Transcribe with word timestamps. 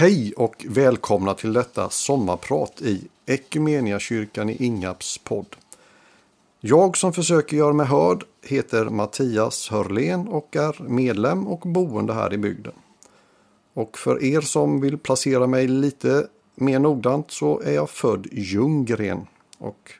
Hej 0.00 0.32
och 0.36 0.66
välkomna 0.68 1.34
till 1.34 1.52
detta 1.52 1.90
sommarprat 1.90 2.82
i 2.82 3.08
kyrkan 3.98 4.50
i 4.50 4.64
Ingarps 4.64 5.18
podd. 5.18 5.56
Jag 6.60 6.96
som 6.96 7.12
försöker 7.12 7.56
göra 7.56 7.72
mig 7.72 7.86
hörd 7.86 8.24
heter 8.42 8.84
Mattias 8.84 9.68
Hörlén 9.68 10.28
och 10.28 10.56
är 10.56 10.82
medlem 10.82 11.46
och 11.46 11.60
boende 11.60 12.12
här 12.12 12.32
i 12.32 12.38
bygden. 12.38 12.72
Och 13.74 13.98
för 13.98 14.24
er 14.24 14.40
som 14.40 14.80
vill 14.80 14.98
placera 14.98 15.46
mig 15.46 15.68
lite 15.68 16.26
mer 16.54 16.78
noggrant 16.78 17.30
så 17.30 17.60
är 17.60 17.72
jag 17.72 17.90
född 17.90 18.26
Ljunggren 18.32 19.26
och 19.58 19.92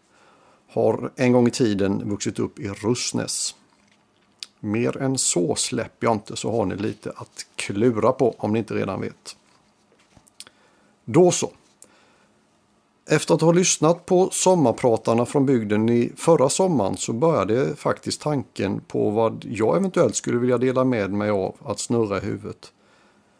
har 0.68 1.10
en 1.16 1.32
gång 1.32 1.48
i 1.48 1.50
tiden 1.50 2.10
vuxit 2.10 2.38
upp 2.38 2.58
i 2.58 2.68
Russnäs. 2.68 3.54
Mer 4.60 4.96
än 4.96 5.18
så 5.18 5.54
släpper 5.54 6.06
jag 6.06 6.14
inte 6.14 6.36
så 6.36 6.52
har 6.52 6.66
ni 6.66 6.76
lite 6.76 7.12
att 7.16 7.46
klura 7.56 8.12
på 8.12 8.34
om 8.38 8.52
ni 8.52 8.58
inte 8.58 8.74
redan 8.74 9.00
vet. 9.00 9.36
Då 11.04 11.30
så. 11.30 11.50
Efter 13.10 13.34
att 13.34 13.40
ha 13.40 13.52
lyssnat 13.52 14.06
på 14.06 14.28
sommarpratarna 14.32 15.26
från 15.26 15.46
bygden 15.46 15.88
i 15.88 16.12
förra 16.16 16.48
sommaren 16.48 16.96
så 16.96 17.12
började 17.12 17.76
faktiskt 17.76 18.20
tanken 18.20 18.80
på 18.80 19.10
vad 19.10 19.44
jag 19.48 19.76
eventuellt 19.76 20.16
skulle 20.16 20.38
vilja 20.38 20.58
dela 20.58 20.84
med 20.84 21.12
mig 21.12 21.30
av 21.30 21.56
att 21.64 21.78
snurra 21.78 22.18
i 22.18 22.20
huvudet. 22.20 22.72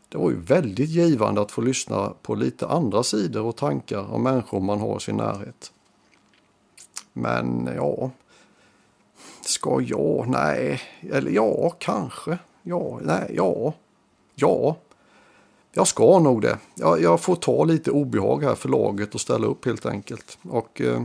Det 0.09 0.19
var 0.19 0.30
ju 0.30 0.41
väldigt 0.41 0.91
givande 0.91 1.41
att 1.41 1.52
få 1.52 1.61
lyssna 1.61 2.12
på 2.23 2.35
lite 2.35 2.66
andra 2.66 3.02
sidor 3.02 3.45
och 3.45 3.57
tankar 3.57 4.15
om 4.15 4.23
människor 4.23 4.61
man 4.61 4.80
har 4.80 4.97
i 4.97 5.01
sin 5.01 5.16
närhet. 5.16 5.73
Men 7.13 7.71
ja, 7.77 8.11
ska 9.41 9.80
jag? 9.80 10.29
Nej, 10.29 10.80
eller 11.13 11.30
ja, 11.30 11.71
kanske. 11.79 12.38
Ja, 12.63 12.99
nej, 13.02 13.33
ja, 13.37 13.73
ja. 14.35 14.77
Jag 15.73 15.87
ska 15.87 16.19
nog 16.19 16.42
det. 16.42 16.59
Jag, 16.74 17.02
jag 17.02 17.20
får 17.20 17.37
ta 17.37 17.65
lite 17.65 17.91
obehag 17.91 18.45
här 18.45 18.55
för 18.55 18.69
laget 18.69 19.15
och 19.15 19.20
ställa 19.20 19.47
upp 19.47 19.65
helt 19.65 19.87
enkelt. 19.87 20.38
Och 20.43 20.80
eh, 20.80 21.02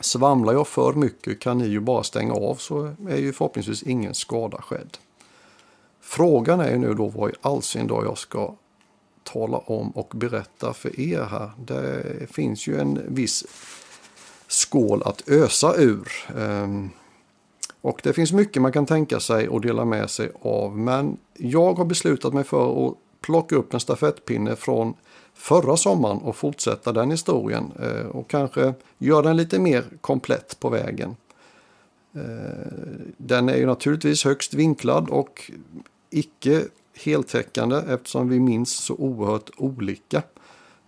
svamlar 0.00 0.52
jag 0.52 0.68
för 0.68 0.92
mycket 0.92 1.40
kan 1.40 1.58
ni 1.58 1.66
ju 1.66 1.80
bara 1.80 2.02
stänga 2.02 2.34
av 2.34 2.54
så 2.54 2.94
är 3.08 3.16
ju 3.16 3.32
förhoppningsvis 3.32 3.82
ingen 3.82 4.14
skada 4.14 4.62
skedd. 4.62 4.98
Frågan 6.00 6.60
är 6.60 6.70
ju 6.70 6.78
nu 6.78 6.94
då 6.94 7.08
vad 7.08 7.30
i 7.30 7.34
all 7.40 7.62
sin 7.62 7.86
dag 7.86 8.04
jag 8.04 8.18
ska 8.18 8.54
tala 9.22 9.58
om 9.58 9.90
och 9.90 10.12
berätta 10.14 10.72
för 10.72 11.00
er 11.00 11.22
här. 11.22 11.50
Det 11.58 12.02
finns 12.30 12.66
ju 12.66 12.80
en 12.80 13.14
viss 13.14 13.44
skål 14.48 15.02
att 15.02 15.28
ösa 15.28 15.74
ur. 15.76 16.08
Ehm, 16.38 16.90
och 17.80 18.00
det 18.02 18.12
finns 18.12 18.32
mycket 18.32 18.62
man 18.62 18.72
kan 18.72 18.86
tänka 18.86 19.20
sig 19.20 19.48
och 19.48 19.60
dela 19.60 19.84
med 19.84 20.10
sig 20.10 20.30
av. 20.40 20.78
Men 20.78 21.16
jag 21.34 21.74
har 21.74 21.84
beslutat 21.84 22.34
mig 22.34 22.44
för 22.44 22.88
att 22.88 22.96
plocka 23.24 23.56
upp 23.56 23.74
en 23.74 23.80
stafettpinne 23.80 24.56
från 24.56 24.94
förra 25.34 25.76
sommaren 25.76 26.18
och 26.18 26.36
fortsätta 26.36 26.92
den 26.92 27.10
historien. 27.10 27.72
Eh, 27.82 28.06
och 28.06 28.28
kanske 28.28 28.74
göra 28.98 29.22
den 29.22 29.36
lite 29.36 29.58
mer 29.58 29.84
komplett 30.00 30.60
på 30.60 30.68
vägen. 30.68 31.16
Eh, 32.14 32.22
den 33.16 33.48
är 33.48 33.56
ju 33.56 33.66
naturligtvis 33.66 34.24
högst 34.24 34.54
vinklad 34.54 35.08
och 35.10 35.50
icke 36.10 36.62
heltäckande 36.94 37.76
eftersom 37.76 38.28
vi 38.28 38.40
minns 38.40 38.70
så 38.76 38.94
oerhört 38.94 39.50
olika. 39.56 40.22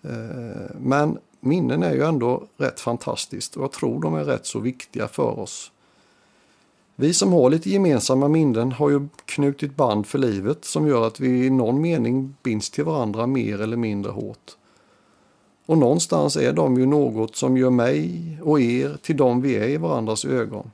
Eh, 0.02 0.76
men 0.80 1.18
minnen 1.40 1.82
är 1.82 1.94
ju 1.94 2.02
ändå 2.02 2.46
rätt 2.56 2.80
fantastiskt 2.80 3.56
och 3.56 3.62
jag 3.62 3.72
tror 3.72 4.02
de 4.02 4.14
är 4.14 4.24
rätt 4.24 4.46
så 4.46 4.58
viktiga 4.58 5.08
för 5.08 5.38
oss. 5.38 5.72
Vi 6.98 7.14
som 7.14 7.32
har 7.32 7.50
lite 7.50 7.70
gemensamma 7.70 8.28
minnen 8.28 8.72
har 8.72 8.90
ju 8.90 9.08
knutit 9.24 9.76
band 9.76 10.06
för 10.06 10.18
livet 10.18 10.64
som 10.64 10.86
gör 10.86 11.06
att 11.06 11.20
vi 11.20 11.46
i 11.46 11.50
någon 11.50 11.80
mening 11.80 12.34
binds 12.42 12.70
till 12.70 12.84
varandra 12.84 13.26
mer 13.26 13.60
eller 13.60 13.76
mindre 13.76 14.12
hårt. 14.12 14.56
Och 15.66 15.78
någonstans 15.78 16.36
är 16.36 16.52
de 16.52 16.76
ju 16.76 16.86
något 16.86 17.36
som 17.36 17.56
gör 17.56 17.70
mig 17.70 18.38
och 18.42 18.60
er 18.60 18.96
till 19.02 19.16
de 19.16 19.42
vi 19.42 19.56
är 19.56 19.68
i 19.68 19.76
varandras 19.76 20.24
ögon. 20.24 20.70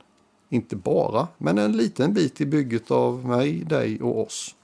Inte 0.48 0.76
bara, 0.76 1.28
men 1.38 1.58
en 1.58 1.76
liten 1.76 2.14
bit 2.14 2.40
i 2.40 2.46
bygget 2.46 2.90
av 2.90 3.26
mig, 3.26 3.52
dig 3.52 4.00
och 4.02 4.20
oss. 4.20 4.54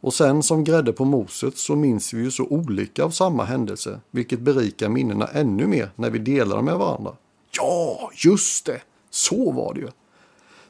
Och 0.00 0.14
sen 0.14 0.42
som 0.42 0.64
grädde 0.64 0.92
på 0.92 1.04
moset 1.04 1.58
så 1.58 1.76
minns 1.76 2.14
vi 2.14 2.22
ju 2.22 2.30
så 2.30 2.44
olika 2.44 3.04
av 3.04 3.10
samma 3.10 3.44
händelse, 3.44 4.00
vilket 4.10 4.40
berikar 4.40 4.88
minnena 4.88 5.26
ännu 5.26 5.66
mer 5.66 5.90
när 5.96 6.10
vi 6.10 6.18
delar 6.18 6.56
dem 6.56 6.64
med 6.64 6.78
varandra. 6.78 7.12
Ja, 7.50 8.10
just 8.24 8.66
det! 8.66 8.80
Så 9.10 9.52
var 9.52 9.74
det 9.74 9.80
ju! 9.80 9.88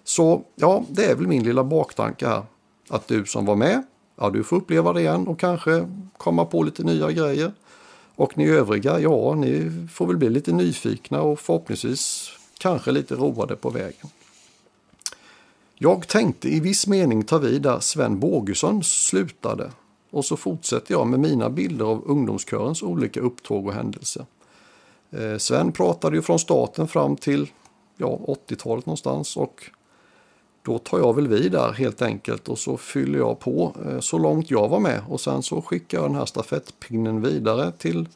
Så 0.05 0.45
ja, 0.55 0.85
det 0.89 1.05
är 1.05 1.15
väl 1.15 1.27
min 1.27 1.43
lilla 1.43 1.65
baktanke 1.65 2.27
här. 2.27 2.43
Att 2.89 3.09
du 3.09 3.27
som 3.27 3.47
var 3.47 3.57
med, 3.57 3.83
ja 4.17 4.31
du 4.31 4.45
får 4.45 4.57
uppleva 4.57 4.93
det 4.93 5.01
igen 5.01 5.29
och 5.29 5.39
kanske 5.39 5.89
komma 6.17 6.45
på 6.45 6.63
lite 6.63 6.83
nya 6.83 7.13
grejer. 7.13 7.53
Och 8.17 8.39
ni 8.39 8.49
övriga, 8.49 9.01
ja 9.01 9.35
ni 9.35 9.71
får 9.93 10.07
väl 10.07 10.17
bli 10.17 10.31
lite 10.31 10.53
nyfikna 10.53 11.23
och 11.23 11.41
förhoppningsvis 11.41 12.31
kanske 12.59 12.91
lite 12.93 13.15
roade 13.15 13.57
på 13.57 13.71
vägen. 13.71 14.09
Jag 15.75 16.09
tänkte 16.09 16.49
i 16.49 16.61
viss 16.61 16.87
mening 16.87 17.23
ta 17.23 17.39
vid 17.39 17.63
där 17.63 17.81
Sven 17.81 18.21
Bågesson 18.21 18.85
slutade 18.85 19.71
och 20.11 20.25
så 20.25 20.37
fortsätter 20.37 20.95
jag 20.95 21.07
med 21.07 21.21
mina 21.21 21.51
bilder 21.51 21.85
av 21.85 22.03
ungdomskörens 22.07 22.83
olika 22.83 23.21
upptåg 23.21 23.67
och 23.67 23.73
händelser. 23.73 24.27
Eh, 25.11 25.39
Sven 25.39 25.73
pratade 25.73 26.17
ju 26.17 26.23
från 26.23 26.39
starten 26.39 26.89
fram 26.89 27.17
till 27.17 27.51
ja, 27.97 28.21
80-talet 28.49 28.87
någonstans 28.87 29.37
och 29.37 29.71
då 30.65 30.79
tar 30.79 30.99
jag 30.99 31.15
väl 31.15 31.29
vid 31.29 31.53
där 31.53 31.73
helt 31.73 32.03
enkelt 32.03 32.49
och 32.49 32.59
så 32.59 32.77
fyller 32.77 33.19
jag 33.19 33.41
på 33.41 33.77
eh, 33.87 34.01
så 34.01 34.19
långt 34.19 34.51
jag 34.51 34.69
var 34.69 34.81
med 34.81 35.03
och 35.09 35.21
sen 35.21 35.43
så 35.43 35.63
skickar 35.63 35.99
jag 35.99 36.11
den 36.11 36.19
här 36.19 36.27
stafettpinnen 36.27 37.23
vidare 37.23 37.73
till 37.73 38.09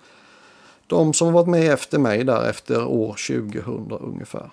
de 0.87 1.15
som 1.15 1.33
varit 1.33 1.49
med 1.49 1.73
efter 1.73 1.99
mig 1.99 2.25
där 2.25 2.51
efter 2.51 2.87
år 2.87 3.09
2000 3.09 3.93
ungefär. 4.01 4.51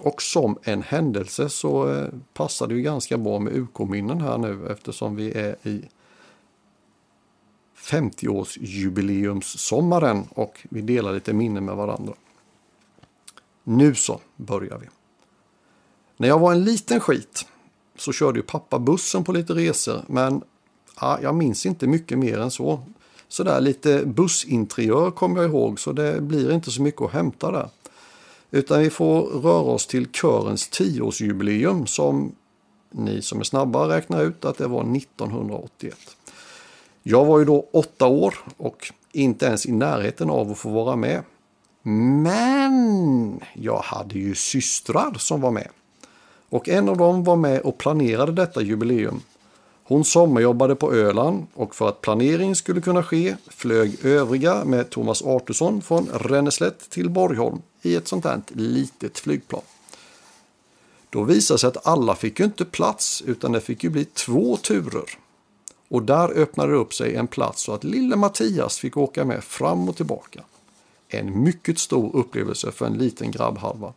Och 0.00 0.22
som 0.22 0.58
en 0.62 0.82
händelse 0.82 1.48
så 1.48 1.92
eh, 1.92 2.08
passar 2.34 2.66
det 2.66 2.74
ju 2.74 2.82
ganska 2.82 3.18
bra 3.18 3.38
med 3.38 3.56
UK-minnen 3.56 4.20
här 4.20 4.38
nu 4.38 4.68
eftersom 4.70 5.16
vi 5.16 5.32
är 5.32 5.56
i 5.62 5.84
50-årsjubileumssommaren 7.76 10.24
och 10.34 10.66
vi 10.70 10.80
delar 10.80 11.12
lite 11.12 11.32
minnen 11.32 11.64
med 11.64 11.76
varandra. 11.76 12.14
Nu 13.64 13.94
så 13.94 14.20
börjar 14.36 14.78
vi. 14.78 14.86
När 16.16 16.28
jag 16.28 16.38
var 16.38 16.52
en 16.52 16.64
liten 16.64 17.00
skit 17.00 17.46
så 17.98 18.12
körde 18.12 18.38
ju 18.38 18.42
pappa 18.42 18.78
bussen 18.78 19.24
på 19.24 19.32
lite 19.32 19.52
resor 19.52 20.02
men 20.06 20.42
ja, 21.00 21.18
jag 21.22 21.34
minns 21.34 21.66
inte 21.66 21.86
mycket 21.86 22.18
mer 22.18 22.38
än 22.38 22.50
så. 22.50 22.80
Sådär 23.28 23.60
lite 23.60 24.06
bussinteriör 24.06 25.10
kommer 25.10 25.42
jag 25.42 25.50
ihåg 25.50 25.80
så 25.80 25.92
det 25.92 26.20
blir 26.20 26.52
inte 26.52 26.70
så 26.70 26.82
mycket 26.82 27.02
att 27.02 27.12
hämta 27.12 27.50
där. 27.50 27.68
Utan 28.50 28.80
vi 28.80 28.90
får 28.90 29.22
röra 29.22 29.72
oss 29.72 29.86
till 29.86 30.06
körens 30.12 30.68
tioårsjubileum 30.68 31.86
som 31.86 32.32
ni 32.90 33.22
som 33.22 33.40
är 33.40 33.44
snabba 33.44 33.88
räknar 33.88 34.22
ut 34.22 34.44
att 34.44 34.58
det 34.58 34.66
var 34.66 34.96
1981. 34.96 35.96
Jag 37.02 37.24
var 37.24 37.38
ju 37.38 37.44
då 37.44 37.68
åtta 37.72 38.06
år 38.06 38.34
och 38.56 38.92
inte 39.12 39.46
ens 39.46 39.66
i 39.66 39.72
närheten 39.72 40.30
av 40.30 40.50
att 40.50 40.58
få 40.58 40.70
vara 40.70 40.96
med. 40.96 41.22
Men 42.22 43.40
jag 43.54 43.78
hade 43.78 44.18
ju 44.18 44.34
systrar 44.34 45.14
som 45.18 45.40
var 45.40 45.50
med. 45.50 45.68
Och 46.56 46.68
en 46.68 46.88
av 46.88 46.96
dem 46.96 47.24
var 47.24 47.36
med 47.36 47.60
och 47.60 47.78
planerade 47.78 48.32
detta 48.32 48.62
jubileum. 48.62 49.20
Hon 49.84 50.04
sommarjobbade 50.04 50.74
på 50.74 50.92
Öland 50.94 51.46
och 51.54 51.74
för 51.74 51.88
att 51.88 52.00
planering 52.00 52.56
skulle 52.56 52.80
kunna 52.80 53.02
ske 53.02 53.36
flög 53.46 54.04
övriga 54.04 54.64
med 54.64 54.90
Thomas 54.90 55.22
Artusson 55.22 55.82
från 55.82 56.08
Ränneslätt 56.14 56.90
till 56.90 57.10
Borgholm 57.10 57.62
i 57.82 57.94
ett 57.94 58.08
sånt 58.08 58.24
här 58.24 58.40
litet 58.48 59.18
flygplan. 59.18 59.62
Då 61.10 61.22
visade 61.22 61.54
det 61.54 61.58
sig 61.58 61.68
att 61.68 61.86
alla 61.86 62.14
fick 62.14 62.38
ju 62.38 62.44
inte 62.44 62.64
plats 62.64 63.22
utan 63.26 63.52
det 63.52 63.60
fick 63.60 63.84
ju 63.84 63.90
bli 63.90 64.04
två 64.04 64.56
turer. 64.56 65.10
Och 65.88 66.02
där 66.02 66.38
öppnade 66.38 66.72
det 66.72 66.78
upp 66.78 66.94
sig 66.94 67.16
en 67.16 67.26
plats 67.26 67.62
så 67.62 67.72
att 67.72 67.84
lille 67.84 68.16
Mattias 68.16 68.78
fick 68.78 68.96
åka 68.96 69.24
med 69.24 69.44
fram 69.44 69.88
och 69.88 69.96
tillbaka. 69.96 70.40
En 71.08 71.42
mycket 71.42 71.78
stor 71.78 72.16
upplevelse 72.16 72.72
för 72.72 72.86
en 72.86 72.98
liten 72.98 73.30
grabbhalva. 73.30 73.92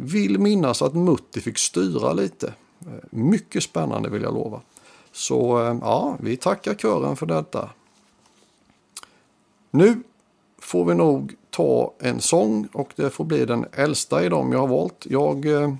Vill 0.00 0.38
minnas 0.38 0.82
att 0.82 0.94
Mutti 0.94 1.40
fick 1.40 1.58
styra 1.58 2.12
lite. 2.12 2.52
Mycket 3.10 3.62
spännande 3.62 4.10
vill 4.10 4.22
jag 4.22 4.34
lova. 4.34 4.60
Så 5.12 5.66
eh, 5.66 5.76
ja, 5.80 6.16
vi 6.20 6.36
tackar 6.36 6.74
kören 6.74 7.16
för 7.16 7.26
detta. 7.26 7.70
Nu 9.70 10.02
får 10.58 10.84
vi 10.84 10.94
nog 10.94 11.34
ta 11.50 11.94
en 11.98 12.20
sång 12.20 12.68
och 12.72 12.92
det 12.96 13.10
får 13.10 13.24
bli 13.24 13.44
den 13.44 13.66
äldsta 13.72 14.24
i 14.24 14.28
dem 14.28 14.52
jag 14.52 14.58
har 14.58 14.66
valt. 14.66 15.06
Jag 15.08 15.46
eh, 15.46 15.74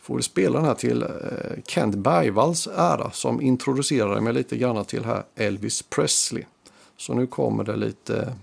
får 0.00 0.20
spela 0.20 0.58
den 0.58 0.68
här 0.68 0.74
till 0.74 1.02
eh, 1.02 1.08
Kent 1.66 1.94
Bergvalls 1.94 2.66
ära 2.66 3.10
som 3.10 3.40
introducerade 3.40 4.20
mig 4.20 4.32
lite 4.32 4.56
grann 4.56 4.84
till 4.84 5.04
här 5.04 5.24
Elvis 5.34 5.82
Presley. 5.82 6.44
Så 6.96 7.14
nu 7.14 7.26
kommer 7.26 7.64
det 7.64 7.76
lite 7.76 8.34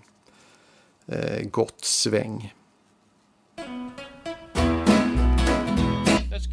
gott 1.51 1.85
sväng. 1.85 2.53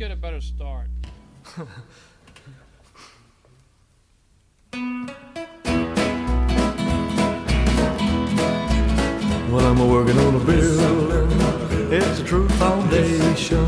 get 0.01 0.11
a 0.11 0.17
better 0.17 0.41
start. 0.41 0.89
Well, 9.53 9.67
I'm 9.67 9.91
working 9.91 10.17
on 10.17 10.37
a 10.37 10.45
building. 10.45 11.93
It's 11.93 12.21
a 12.21 12.25
true 12.25 12.49
foundation. 12.51 13.67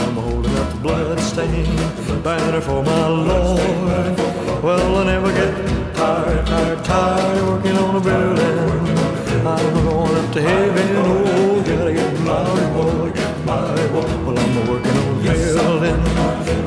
I'm 0.00 0.14
holding 0.16 0.56
up 0.56 0.72
the 0.72 0.78
bloodstain, 0.82 1.76
banner 2.24 2.60
for 2.60 2.82
my 2.82 3.06
Lord. 3.06 4.18
Well, 4.64 4.96
I 4.96 5.04
never 5.04 5.32
get 5.32 5.94
tired, 5.94 6.44
tired, 6.44 6.84
tired 6.84 7.42
working 7.46 7.78
on 7.78 7.94
a 7.94 8.00
building. 8.00 9.46
I'm 9.46 9.84
going 9.84 10.16
up 10.16 10.32
to 10.34 10.42
heaven. 10.42 10.96
Oh, 10.96 11.62
gotta 11.64 11.92
get 11.94 12.20
my 12.20 12.42
reward, 12.58 13.14
my 13.46 13.74
reward. 13.74 14.15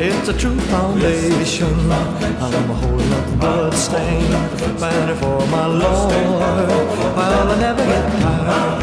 It's 0.02 0.30
a 0.30 0.34
true 0.34 0.60
foundation. 0.72 1.92
I'm 1.92 2.70
a 2.70 2.74
holding 2.74 3.12
up 3.12 3.26
the 3.30 3.36
bloodstained 3.36 4.32
banner 4.80 5.16
for 5.16 5.46
my 5.48 5.66
Lord. 5.68 6.14
Well, 7.18 7.52
I 7.52 7.60
never 7.60 7.84
get 7.84 8.22
tired, 8.22 8.79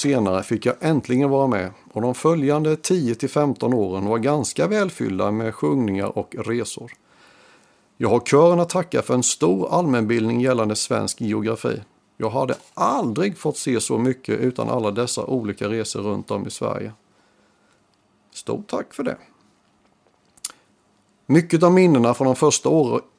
senare 0.00 0.42
fick 0.42 0.66
jag 0.66 0.74
äntligen 0.80 1.30
vara 1.30 1.46
med 1.46 1.70
och 1.92 2.02
de 2.02 2.14
följande 2.14 2.74
10-15 2.74 3.74
åren 3.74 4.04
var 4.06 4.18
ganska 4.18 4.66
välfyllda 4.66 5.30
med 5.30 5.54
sjungningar 5.54 6.18
och 6.18 6.34
resor. 6.38 6.92
Jag 7.96 8.08
har 8.08 8.20
kören 8.20 8.60
att 8.60 8.68
tacka 8.68 9.02
för 9.02 9.14
en 9.14 9.22
stor 9.22 9.74
allmänbildning 9.74 10.40
gällande 10.40 10.76
svensk 10.76 11.20
geografi. 11.20 11.82
Jag 12.16 12.30
hade 12.30 12.54
aldrig 12.74 13.38
fått 13.38 13.56
se 13.56 13.80
så 13.80 13.98
mycket 13.98 14.40
utan 14.40 14.68
alla 14.68 14.90
dessa 14.90 15.24
olika 15.24 15.68
resor 15.68 16.02
runt 16.02 16.30
om 16.30 16.46
i 16.46 16.50
Sverige. 16.50 16.92
Stort 18.34 18.66
tack 18.66 18.94
för 18.94 19.02
det! 19.02 19.16
Mycket 21.26 21.62
av 21.62 21.72
minnena 21.72 22.14
från 22.14 22.26
de 22.26 22.36
första 22.36 22.68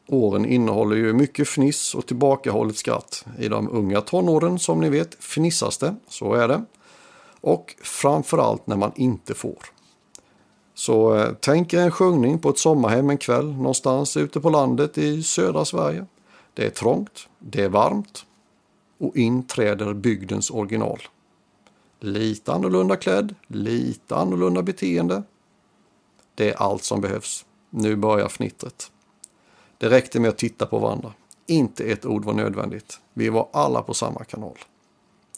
åren 0.07 0.45
innehåller 0.45 0.95
ju 0.95 1.13
mycket 1.13 1.47
fniss 1.47 1.95
och 1.95 2.05
tillbakahållet 2.05 2.77
skratt. 2.77 3.25
I 3.39 3.47
de 3.47 3.69
unga 3.69 4.01
tonåren, 4.01 4.59
som 4.59 4.81
ni 4.81 4.89
vet, 4.89 5.23
fnissas 5.23 5.77
det, 5.77 5.95
så 6.07 6.33
är 6.33 6.47
det. 6.47 6.65
Och 7.41 7.75
framförallt 7.83 8.67
när 8.67 8.77
man 8.77 8.91
inte 8.95 9.33
får. 9.33 9.57
Så 10.73 11.15
eh, 11.15 11.31
tänk 11.39 11.73
er 11.73 11.79
en 11.79 11.91
sjungning 11.91 12.39
på 12.39 12.49
ett 12.49 12.57
sommarhem 12.57 13.09
en 13.09 13.17
kväll 13.17 13.51
någonstans 13.51 14.17
ute 14.17 14.39
på 14.39 14.49
landet 14.49 14.97
i 14.97 15.23
södra 15.23 15.65
Sverige. 15.65 16.05
Det 16.53 16.65
är 16.65 16.69
trångt, 16.69 17.29
det 17.39 17.63
är 17.63 17.69
varmt 17.69 18.25
och 18.99 19.17
in 19.17 19.47
träder 19.47 19.93
bygdens 19.93 20.51
original. 20.51 20.99
Lite 21.99 22.53
annorlunda 22.53 22.95
klädd, 22.95 23.35
lite 23.47 24.15
annorlunda 24.15 24.61
beteende. 24.61 25.23
Det 26.35 26.49
är 26.49 26.55
allt 26.55 26.83
som 26.83 27.01
behövs. 27.01 27.45
Nu 27.69 27.95
börjar 27.95 28.27
fnittret. 28.27 28.91
Det 29.81 29.89
räckte 29.89 30.19
med 30.19 30.29
att 30.29 30.37
titta 30.37 30.65
på 30.65 30.79
varandra. 30.79 31.13
Inte 31.47 31.83
ett 31.83 32.05
ord 32.05 32.25
var 32.25 32.33
nödvändigt. 32.33 32.99
Vi 33.13 33.29
var 33.29 33.47
alla 33.53 33.81
på 33.81 33.93
samma 33.93 34.23
kanal. 34.23 34.57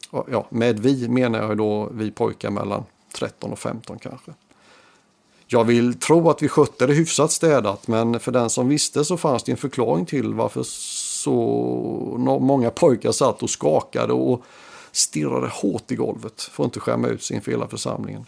Och 0.09 0.27
ja, 0.31 0.47
med 0.49 0.79
vi 0.79 1.07
menar 1.07 1.39
jag 1.39 1.57
då 1.57 1.89
vi 1.93 2.11
pojkar 2.11 2.49
mellan 2.49 2.83
13 3.13 3.51
och 3.51 3.59
15 3.59 3.99
kanske. 3.99 4.31
Jag 5.47 5.63
vill 5.63 5.99
tro 5.99 6.29
att 6.29 6.41
vi 6.41 6.47
skötte 6.47 6.87
det 6.87 6.93
hyfsat 6.93 7.31
städat, 7.31 7.87
men 7.87 8.19
för 8.19 8.31
den 8.31 8.49
som 8.49 8.67
visste 8.67 9.05
så 9.05 9.17
fanns 9.17 9.43
det 9.43 9.51
en 9.51 9.57
förklaring 9.57 10.05
till 10.05 10.33
varför 10.33 10.63
så 10.63 11.37
många 12.41 12.69
pojkar 12.69 13.11
satt 13.11 13.43
och 13.43 13.49
skakade 13.49 14.13
och 14.13 14.43
stirrade 14.91 15.47
hårt 15.47 15.91
i 15.91 15.95
golvet 15.95 16.41
för 16.41 16.63
att 16.63 16.67
inte 16.67 16.79
skämma 16.79 17.07
ut 17.07 17.23
sig 17.23 17.35
inför 17.35 17.51
hela 17.51 17.67
församlingen. 17.67 18.25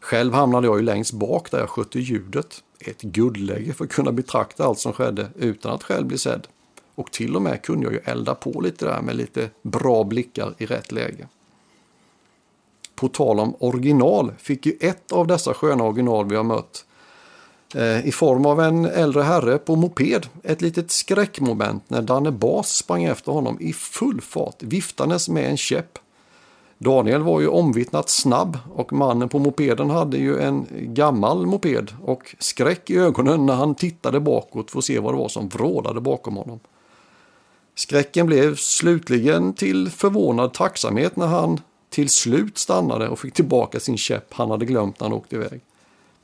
Själv 0.00 0.34
hamnade 0.34 0.66
jag 0.66 0.76
ju 0.76 0.82
längst 0.82 1.12
bak 1.12 1.50
där 1.50 1.58
jag 1.58 1.70
skötte 1.70 2.00
ljudet. 2.00 2.62
Ett 2.78 3.02
guldläge 3.02 3.72
för 3.72 3.84
att 3.84 3.90
kunna 3.90 4.12
betrakta 4.12 4.64
allt 4.64 4.78
som 4.78 4.92
skedde 4.92 5.28
utan 5.36 5.74
att 5.74 5.82
själv 5.82 6.06
bli 6.06 6.18
sedd. 6.18 6.46
Och 6.94 7.12
till 7.12 7.36
och 7.36 7.42
med 7.42 7.62
kunde 7.62 7.86
jag 7.86 7.92
ju 7.92 8.00
elda 8.04 8.34
på 8.34 8.60
lite 8.60 8.84
där 8.84 9.02
med 9.02 9.16
lite 9.16 9.50
bra 9.62 10.04
blickar 10.04 10.54
i 10.58 10.66
rätt 10.66 10.92
läge. 10.92 11.28
På 12.94 13.08
tal 13.08 13.40
om 13.40 13.54
original 13.58 14.32
fick 14.38 14.66
ju 14.66 14.76
ett 14.80 15.12
av 15.12 15.26
dessa 15.26 15.54
sköna 15.54 15.84
original 15.84 16.28
vi 16.28 16.36
har 16.36 16.44
mött 16.44 16.84
eh, 17.74 18.06
i 18.06 18.12
form 18.12 18.46
av 18.46 18.60
en 18.60 18.84
äldre 18.84 19.22
herre 19.22 19.58
på 19.58 19.76
moped 19.76 20.26
ett 20.42 20.62
litet 20.62 20.90
skräckmoment 20.90 21.90
när 21.90 22.02
Danne 22.02 22.30
Bas 22.30 22.76
sprang 22.76 23.04
efter 23.04 23.32
honom 23.32 23.56
i 23.60 23.72
full 23.72 24.20
fart 24.20 24.62
viftandes 24.62 25.28
med 25.28 25.50
en 25.50 25.56
käpp. 25.56 25.98
Daniel 26.82 27.22
var 27.22 27.40
ju 27.40 27.48
omvittnat 27.48 28.08
snabb 28.08 28.58
och 28.74 28.92
mannen 28.92 29.28
på 29.28 29.38
mopeden 29.38 29.90
hade 29.90 30.16
ju 30.16 30.38
en 30.38 30.66
gammal 30.70 31.46
moped 31.46 31.92
och 32.02 32.36
skräck 32.38 32.90
i 32.90 32.96
ögonen 32.96 33.46
när 33.46 33.54
han 33.54 33.74
tittade 33.74 34.20
bakåt 34.20 34.70
för 34.70 34.78
att 34.78 34.84
se 34.84 34.98
vad 34.98 35.14
det 35.14 35.18
var 35.18 35.28
som 35.28 35.48
vrålade 35.48 36.00
bakom 36.00 36.36
honom. 36.36 36.60
Skräcken 37.74 38.26
blev 38.26 38.56
slutligen 38.56 39.52
till 39.52 39.90
förvånad 39.90 40.52
tacksamhet 40.52 41.16
när 41.16 41.26
han 41.26 41.60
till 41.90 42.08
slut 42.08 42.58
stannade 42.58 43.08
och 43.08 43.18
fick 43.18 43.34
tillbaka 43.34 43.80
sin 43.80 43.98
käpp 43.98 44.34
han 44.34 44.50
hade 44.50 44.66
glömt 44.66 45.00
när 45.00 45.08
han 45.08 45.16
åkte 45.16 45.36
iväg. 45.36 45.60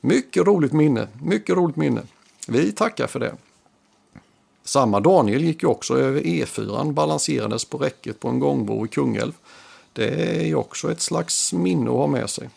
Mycket 0.01 0.47
roligt 0.47 0.73
minne, 0.73 1.07
mycket 1.23 1.55
roligt 1.55 1.75
minne. 1.75 2.01
Vi 2.47 2.71
tackar 2.71 3.07
för 3.07 3.19
det. 3.19 3.35
Samma 4.63 4.99
Daniel 4.99 5.43
gick 5.43 5.63
ju 5.63 5.69
också 5.69 5.97
över 5.97 6.21
E4, 6.21 6.93
balanserades 6.93 7.65
på 7.65 7.77
räcket 7.77 8.19
på 8.19 8.27
en 8.27 8.39
gångbro 8.39 8.85
i 8.85 8.87
Kungälv. 8.89 9.33
Det 9.97 10.39
är 10.39 10.45
ju 10.45 10.55
också 10.55 10.91
ett 10.91 11.01
slags 11.01 11.53
minne 11.53 11.89
att 11.89 11.97
ha 11.97 12.07
med 12.07 12.29
sig. 12.29 12.49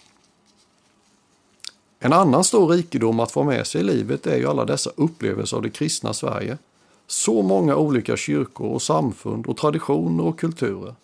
En 1.98 2.12
annan 2.12 2.44
stor 2.44 2.68
rikedom 2.68 3.20
att 3.20 3.30
få 3.30 3.42
med 3.42 3.66
sig 3.66 3.80
i 3.80 3.84
livet 3.84 4.26
är 4.26 4.36
ju 4.36 4.46
alla 4.46 4.64
dessa 4.64 4.90
upplevelser 4.96 5.56
av 5.56 5.62
det 5.62 5.70
kristna 5.70 6.14
Sverige. 6.14 6.58
Så 7.06 7.42
många 7.42 7.76
olika 7.76 8.16
kyrkor 8.16 8.66
och 8.66 8.82
samfund 8.82 9.46
och 9.46 9.56
traditioner 9.56 10.24
och 10.24 10.40
kulturer. 10.40 10.94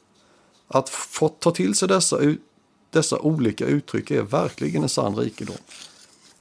Att 0.69 0.89
få 0.89 1.29
ta 1.29 1.51
till 1.51 1.75
sig 1.75 1.89
dessa, 1.89 2.19
dessa 2.91 3.19
olika 3.19 3.67
uttryck 3.67 4.11
är 4.11 4.23
verkligen 4.23 4.83
en 4.83 4.89
sann 4.89 5.17
rikedom. 5.17 5.57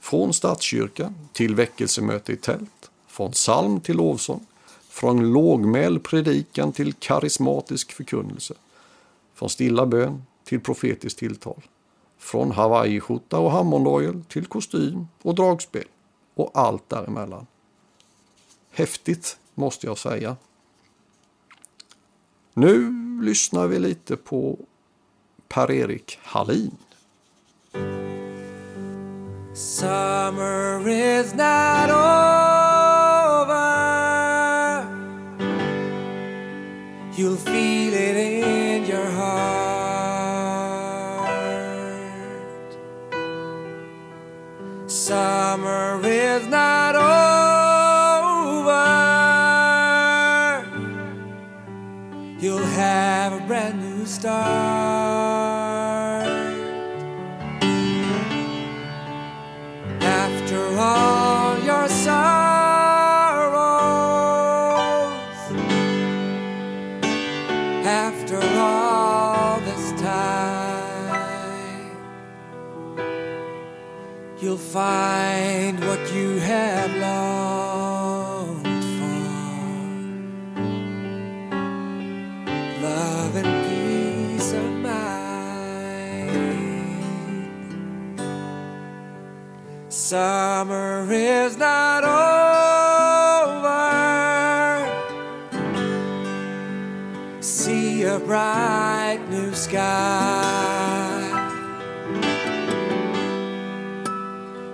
Från 0.00 0.32
statskyrka 0.32 1.14
till 1.32 1.54
väckelsemöte 1.54 2.32
i 2.32 2.36
tält, 2.36 2.90
från 3.08 3.32
psalm 3.32 3.80
till 3.80 3.96
lovsång, 3.96 4.46
från 4.88 5.32
lågmäld 5.32 6.02
predikan 6.02 6.72
till 6.72 6.92
karismatisk 6.92 7.92
förkunnelse, 7.92 8.54
från 9.36 9.50
stilla 9.50 9.86
bön 9.86 10.22
till 10.44 10.60
profetiskt 10.60 11.18
tilltal, 11.18 11.62
från 12.18 12.50
hawaiiskjorta 12.50 13.38
och 13.38 13.50
hammondorgel 13.50 14.24
till 14.24 14.46
kostym 14.46 15.08
och 15.22 15.34
dragspel 15.34 15.84
och 16.34 16.50
allt 16.54 16.88
däremellan. 16.88 17.46
Häftigt 18.70 19.38
måste 19.54 19.86
jag 19.86 19.98
säga. 19.98 20.36
Nu 22.54 22.92
lyssnar 23.22 23.66
vi 23.66 23.78
lite 23.78 24.16
på 24.16 24.58
Per-Erik 25.48 26.18
Hallin. 26.22 26.76
Summer 29.54 30.88
is 30.88 31.32
not 31.32 31.90
over. 31.90 32.76
You'll 37.16 37.36
is 46.36 46.46
not 46.48 46.94
over. 46.94 47.06
You'll 52.38 52.58
have 52.58 53.32
a 53.32 53.40
brand 53.46 53.80
new 53.80 54.04
start. 54.04 54.95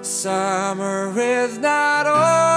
Summer 0.02 1.16
is 1.16 1.58
not 1.58 2.06
over. 2.08 2.51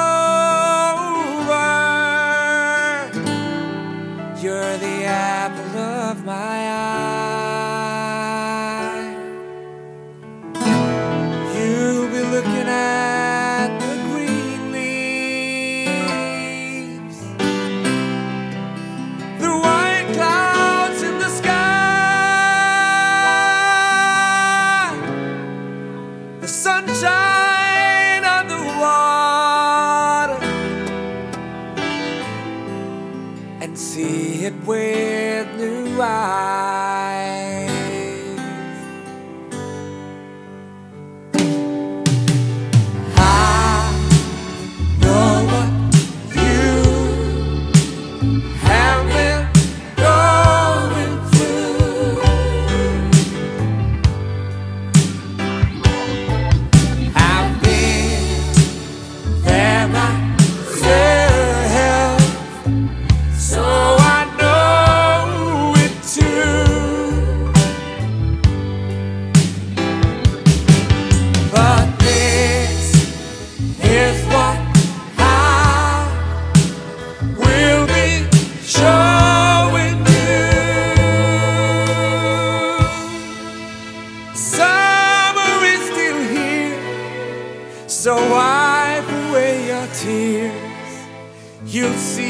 See 91.98 92.25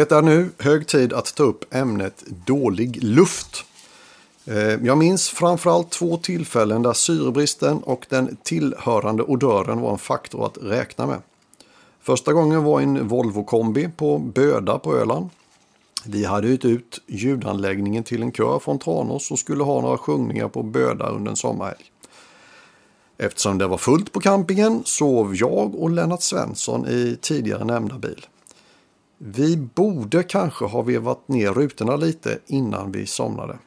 Det 0.00 0.12
är 0.12 0.22
nu 0.22 0.50
hög 0.58 0.86
tid 0.86 1.12
att 1.12 1.34
ta 1.34 1.42
upp 1.42 1.74
ämnet 1.74 2.24
dålig 2.46 3.04
luft. 3.04 3.64
Eh, 4.44 4.56
jag 4.56 4.98
minns 4.98 5.28
framförallt 5.28 5.90
två 5.90 6.16
tillfällen 6.16 6.82
där 6.82 6.92
syrebristen 6.92 7.78
och 7.78 8.06
den 8.08 8.36
tillhörande 8.42 9.22
odören 9.22 9.80
var 9.80 9.92
en 9.92 9.98
faktor 9.98 10.46
att 10.46 10.58
räkna 10.62 11.06
med. 11.06 11.22
Första 12.02 12.32
gången 12.32 12.64
var 12.64 12.80
en 12.80 13.08
Volvo 13.08 13.44
kombi 13.44 13.88
på 13.96 14.18
Böda 14.18 14.78
på 14.78 14.96
Öland. 14.96 15.30
Vi 16.04 16.24
hade 16.24 16.48
hyrt 16.48 16.64
ut 16.64 17.02
ljudanläggningen 17.06 18.04
till 18.04 18.22
en 18.22 18.32
kör 18.32 18.58
från 18.58 18.78
Tranås 18.78 19.30
och 19.30 19.38
skulle 19.38 19.64
ha 19.64 19.80
några 19.80 19.98
sjungningar 19.98 20.48
på 20.48 20.62
Böda 20.62 21.08
under 21.08 21.30
en 21.30 21.36
sommarhelg. 21.36 21.84
Eftersom 23.18 23.58
det 23.58 23.66
var 23.66 23.78
fullt 23.78 24.12
på 24.12 24.20
campingen 24.20 24.82
sov 24.84 25.36
jag 25.36 25.74
och 25.74 25.90
Lennart 25.90 26.22
Svensson 26.22 26.86
i 26.88 27.18
tidigare 27.20 27.64
nämnda 27.64 27.98
bil. 27.98 28.26
Vi 29.18 29.56
borde 29.56 30.22
kanske 30.22 30.64
ha 30.64 30.82
vevat 30.82 31.28
ner 31.28 31.52
rutorna 31.52 31.96
lite 31.96 32.38
innan 32.46 32.92
vi 32.92 33.06
somnade. 33.06 33.58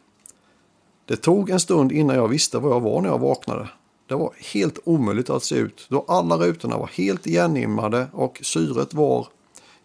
Det 1.06 1.16
tog 1.16 1.50
en 1.50 1.60
stund 1.60 1.92
innan 1.92 2.16
jag 2.16 2.28
visste 2.28 2.60
var 2.60 2.70
jag 2.70 2.80
var 2.80 3.02
när 3.02 3.10
jag 3.10 3.20
vaknade. 3.20 3.70
Det 4.13 4.17
var 4.17 4.34
helt 4.53 4.79
omöjligt 4.84 5.29
att 5.29 5.43
se 5.43 5.55
ut 5.55 5.86
då 5.89 6.05
alla 6.08 6.38
rutorna 6.38 6.77
var 6.77 6.88
helt 6.88 7.27
igenimmade 7.27 8.08
och 8.12 8.39
syret 8.43 8.93
var, 8.93 9.27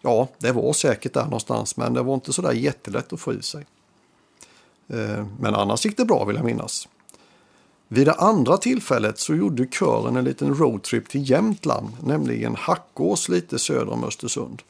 ja, 0.01 0.29
det 0.39 0.53
var 0.53 0.73
säkert 0.73 1.15
där 1.15 1.25
någonstans 1.25 1.77
men 1.77 1.95
det 1.95 2.03
var 2.03 2.15
inte 2.15 2.33
sådär 2.33 2.53
jättelätt 2.53 3.13
att 3.13 3.21
få 3.21 3.33
i 3.33 3.43
sig. 3.43 3.67
Eh, 4.89 5.27
men 5.41 5.55
annars 5.55 5.85
gick 5.85 5.97
det 5.97 6.05
bra 6.05 6.25
vill 6.25 6.37
jag 6.37 6.45
minnas. 6.45 6.89
Vid 7.89 8.07
det 8.07 8.13
andra 8.13 8.57
tillfället 8.57 9.19
så 9.19 9.35
gjorde 9.35 9.67
kören 9.67 10.17
en 10.17 10.25
liten 10.25 10.55
roadtrip 10.55 11.09
till 11.09 11.31
Jämtland, 11.31 11.89
nämligen 12.05 12.57
Hackås 12.57 13.29
lite 13.29 13.59
söder 13.59 13.93
om 13.93 14.05
Östersund. 14.05 14.63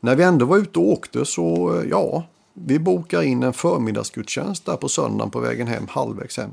När 0.00 0.16
vi 0.16 0.22
ändå 0.22 0.46
var 0.46 0.56
ute 0.56 0.78
och 0.78 0.88
åkte 0.88 1.24
så, 1.24 1.76
eh, 1.76 1.88
ja, 1.90 2.24
vi 2.52 2.78
bokar 2.78 3.22
in 3.22 3.42
en 3.42 3.52
förmiddagsgudstjänst 3.52 4.66
där 4.66 4.76
på 4.76 4.88
söndagen 4.88 5.30
på 5.30 5.40
vägen 5.40 5.66
hem, 5.66 5.86
halvvägs 5.88 6.36
hem. 6.36 6.50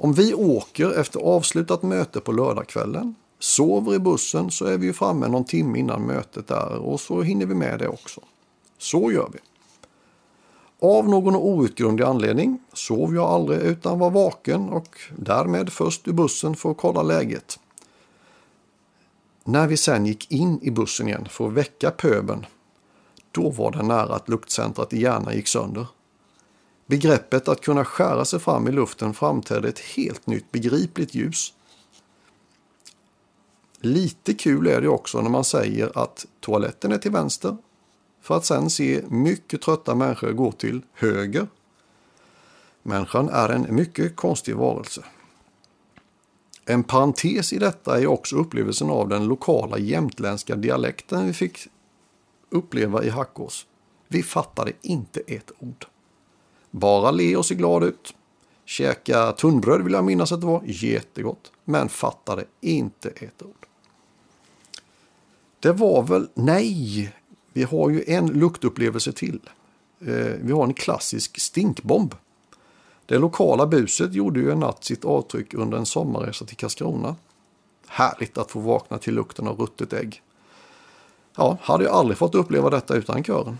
Om 0.00 0.12
vi 0.12 0.34
åker 0.34 1.00
efter 1.00 1.20
avslutat 1.20 1.82
möte 1.82 2.20
på 2.20 2.32
lördagskvällen, 2.32 3.14
sover 3.38 3.94
i 3.94 3.98
bussen 3.98 4.50
så 4.50 4.64
är 4.64 4.78
vi 4.78 4.86
ju 4.86 4.92
framme 4.92 5.28
någon 5.28 5.44
timme 5.44 5.78
innan 5.78 6.06
mötet 6.06 6.46
där 6.46 6.78
och 6.78 7.00
så 7.00 7.22
hinner 7.22 7.46
vi 7.46 7.54
med 7.54 7.78
det 7.78 7.88
också. 7.88 8.20
Så 8.78 9.12
gör 9.12 9.30
vi. 9.32 9.38
Av 10.80 11.08
någon 11.08 11.36
outgrundlig 11.36 12.04
anledning 12.04 12.58
sov 12.72 13.14
jag 13.14 13.24
aldrig 13.24 13.60
utan 13.60 13.98
var 13.98 14.10
vaken 14.10 14.68
och 14.68 14.98
därmed 15.16 15.72
först 15.72 16.08
ur 16.08 16.12
bussen 16.12 16.56
för 16.56 16.70
att 16.70 16.76
kolla 16.76 17.02
läget. 17.02 17.58
När 19.44 19.66
vi 19.66 19.76
sen 19.76 20.06
gick 20.06 20.32
in 20.32 20.58
i 20.62 20.70
bussen 20.70 21.08
igen 21.08 21.28
för 21.30 21.46
att 21.46 21.52
väcka 21.52 21.90
pöben, 21.90 22.46
då 23.30 23.50
var 23.50 23.70
det 23.70 23.82
nära 23.82 24.14
att 24.14 24.28
luktcentrat 24.28 24.92
i 24.92 25.00
hjärnan 25.00 25.34
gick 25.34 25.48
sönder. 25.48 25.86
Begreppet 26.88 27.48
att 27.48 27.60
kunna 27.60 27.84
skära 27.84 28.24
sig 28.24 28.40
fram 28.40 28.68
i 28.68 28.72
luften 28.72 29.14
framträdde 29.14 29.68
ett 29.68 29.78
helt 29.78 30.26
nytt 30.26 30.52
begripligt 30.52 31.14
ljus. 31.14 31.54
Lite 33.80 34.34
kul 34.34 34.66
är 34.66 34.80
det 34.80 34.88
också 34.88 35.20
när 35.20 35.30
man 35.30 35.44
säger 35.44 35.98
att 35.98 36.26
toaletten 36.40 36.92
är 36.92 36.98
till 36.98 37.10
vänster 37.10 37.56
för 38.22 38.36
att 38.36 38.44
sen 38.44 38.70
se 38.70 39.02
mycket 39.08 39.62
trötta 39.62 39.94
människor 39.94 40.32
gå 40.32 40.52
till 40.52 40.82
höger. 40.92 41.46
Människan 42.82 43.28
är 43.28 43.48
en 43.48 43.74
mycket 43.74 44.16
konstig 44.16 44.56
varelse. 44.56 45.04
En 46.64 46.84
parentes 46.84 47.52
i 47.52 47.58
detta 47.58 48.00
är 48.00 48.06
också 48.06 48.36
upplevelsen 48.36 48.90
av 48.90 49.08
den 49.08 49.26
lokala 49.26 49.78
jämtländska 49.78 50.56
dialekten 50.56 51.26
vi 51.26 51.32
fick 51.32 51.58
uppleva 52.50 53.04
i 53.04 53.08
Hackås. 53.08 53.66
Vi 54.08 54.22
fattade 54.22 54.72
inte 54.82 55.20
ett 55.26 55.52
ord. 55.58 55.86
Bara 56.70 57.10
le 57.10 57.36
och 57.36 57.46
se 57.46 57.54
glad 57.54 57.84
ut. 57.84 58.14
Käka 58.64 59.32
tunnbröd 59.32 59.82
vill 59.82 59.92
jag 59.92 60.04
minnas 60.04 60.32
att 60.32 60.40
det 60.40 60.46
var. 60.46 60.62
Jättegott. 60.66 61.52
Men 61.64 61.88
fattade 61.88 62.44
inte 62.60 63.08
ett 63.08 63.42
ord. 63.42 63.66
Det 65.60 65.72
var 65.72 66.02
väl, 66.02 66.28
nej, 66.34 67.12
vi 67.52 67.62
har 67.62 67.90
ju 67.90 68.04
en 68.06 68.26
luktupplevelse 68.26 69.12
till. 69.12 69.40
Eh, 70.00 70.32
vi 70.40 70.52
har 70.52 70.64
en 70.64 70.74
klassisk 70.74 71.40
stinkbomb. 71.40 72.14
Det 73.06 73.18
lokala 73.18 73.66
buset 73.66 74.14
gjorde 74.14 74.40
ju 74.40 74.50
en 74.50 74.60
natt 74.60 74.84
sitt 74.84 75.04
avtryck 75.04 75.54
under 75.54 75.78
en 75.78 75.86
sommarresa 75.86 76.44
till 76.44 76.56
Karlskrona. 76.56 77.16
Härligt 77.86 78.38
att 78.38 78.50
få 78.50 78.60
vakna 78.60 78.98
till 78.98 79.14
lukten 79.14 79.48
av 79.48 79.60
ruttet 79.60 79.92
ägg. 79.92 80.22
Ja, 81.36 81.58
hade 81.62 81.84
jag 81.84 81.94
aldrig 81.94 82.18
fått 82.18 82.34
uppleva 82.34 82.70
detta 82.70 82.94
utan 82.94 83.24
kören. 83.24 83.58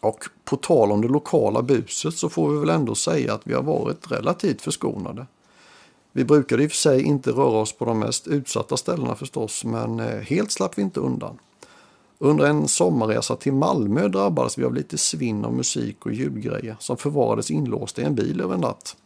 Och 0.00 0.24
på 0.44 0.56
tal 0.56 0.92
om 0.92 1.00
det 1.00 1.08
lokala 1.08 1.62
buset 1.62 2.14
så 2.14 2.28
får 2.28 2.50
vi 2.50 2.58
väl 2.58 2.70
ändå 2.70 2.94
säga 2.94 3.34
att 3.34 3.40
vi 3.44 3.54
har 3.54 3.62
varit 3.62 4.10
relativt 4.10 4.62
förskonade. 4.62 5.26
Vi 6.12 6.24
brukade 6.24 6.62
i 6.62 6.66
och 6.66 6.70
för 6.70 6.76
sig 6.76 7.02
inte 7.02 7.30
röra 7.30 7.58
oss 7.58 7.72
på 7.72 7.84
de 7.84 7.98
mest 7.98 8.26
utsatta 8.26 8.76
ställena 8.76 9.14
förstås, 9.14 9.64
men 9.64 10.00
eh, 10.00 10.20
helt 10.20 10.50
slapp 10.50 10.78
vi 10.78 10.82
inte 10.82 11.00
undan. 11.00 11.38
Under 12.18 12.44
en 12.46 12.68
sommarresa 12.68 13.36
till 13.36 13.52
Malmö 13.52 14.08
drabbades 14.08 14.58
vi 14.58 14.64
av 14.64 14.74
lite 14.74 14.98
svinn 14.98 15.44
av 15.44 15.52
musik 15.54 16.06
och 16.06 16.12
ljudgrejer 16.12 16.76
som 16.78 16.96
förvarades 16.96 17.50
inlåsta 17.50 18.02
i 18.02 18.04
en 18.04 18.14
bil 18.14 18.40
över 18.40 18.54
en 18.54 18.60
natt. 18.60 18.96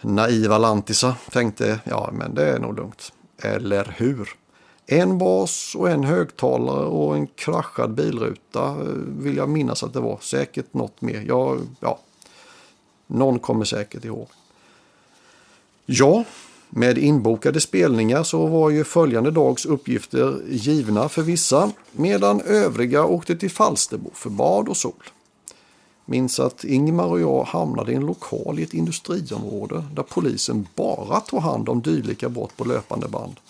Naiva 0.00 0.58
lantisar 0.58 1.14
tänkte, 1.30 1.80
ja 1.84 2.10
men 2.12 2.34
det 2.34 2.44
är 2.44 2.58
nog 2.58 2.76
lugnt. 2.76 3.12
Eller 3.38 3.94
hur? 3.96 4.37
En 4.90 5.18
bas 5.18 5.74
och 5.74 5.90
en 5.90 6.04
högtalare 6.04 6.86
och 6.86 7.16
en 7.16 7.26
kraschad 7.26 7.94
bilruta 7.94 8.68
eh, 8.68 8.76
vill 9.18 9.36
jag 9.36 9.48
minnas 9.48 9.82
att 9.82 9.92
det 9.92 10.00
var. 10.00 10.18
Säkert 10.20 10.74
något 10.74 11.00
mer. 11.00 11.24
Jag, 11.26 11.60
ja. 11.80 11.98
Någon 13.06 13.38
kommer 13.38 13.64
säkert 13.64 14.04
ihåg. 14.04 14.28
Ja, 15.86 16.24
med 16.70 16.98
inbokade 16.98 17.60
spelningar 17.60 18.22
så 18.22 18.46
var 18.46 18.70
ju 18.70 18.84
följande 18.84 19.30
dags 19.30 19.66
uppgifter 19.66 20.42
givna 20.48 21.08
för 21.08 21.22
vissa 21.22 21.72
medan 21.92 22.40
övriga 22.40 23.04
åkte 23.04 23.36
till 23.36 23.50
Falsterbo 23.50 24.10
för 24.14 24.30
bad 24.30 24.68
och 24.68 24.76
sol. 24.76 25.04
Minns 26.04 26.40
att 26.40 26.64
Ingmar 26.64 27.06
och 27.06 27.20
jag 27.20 27.44
hamnade 27.44 27.92
i 27.92 27.94
en 27.94 28.06
lokal 28.06 28.58
i 28.58 28.62
ett 28.62 28.74
industriområde 28.74 29.84
där 29.94 30.02
polisen 30.02 30.66
bara 30.74 31.20
tog 31.20 31.40
hand 31.40 31.68
om 31.68 31.80
dylika 31.82 32.28
brott 32.28 32.56
på 32.56 32.64
löpande 32.64 33.08
band. 33.08 33.40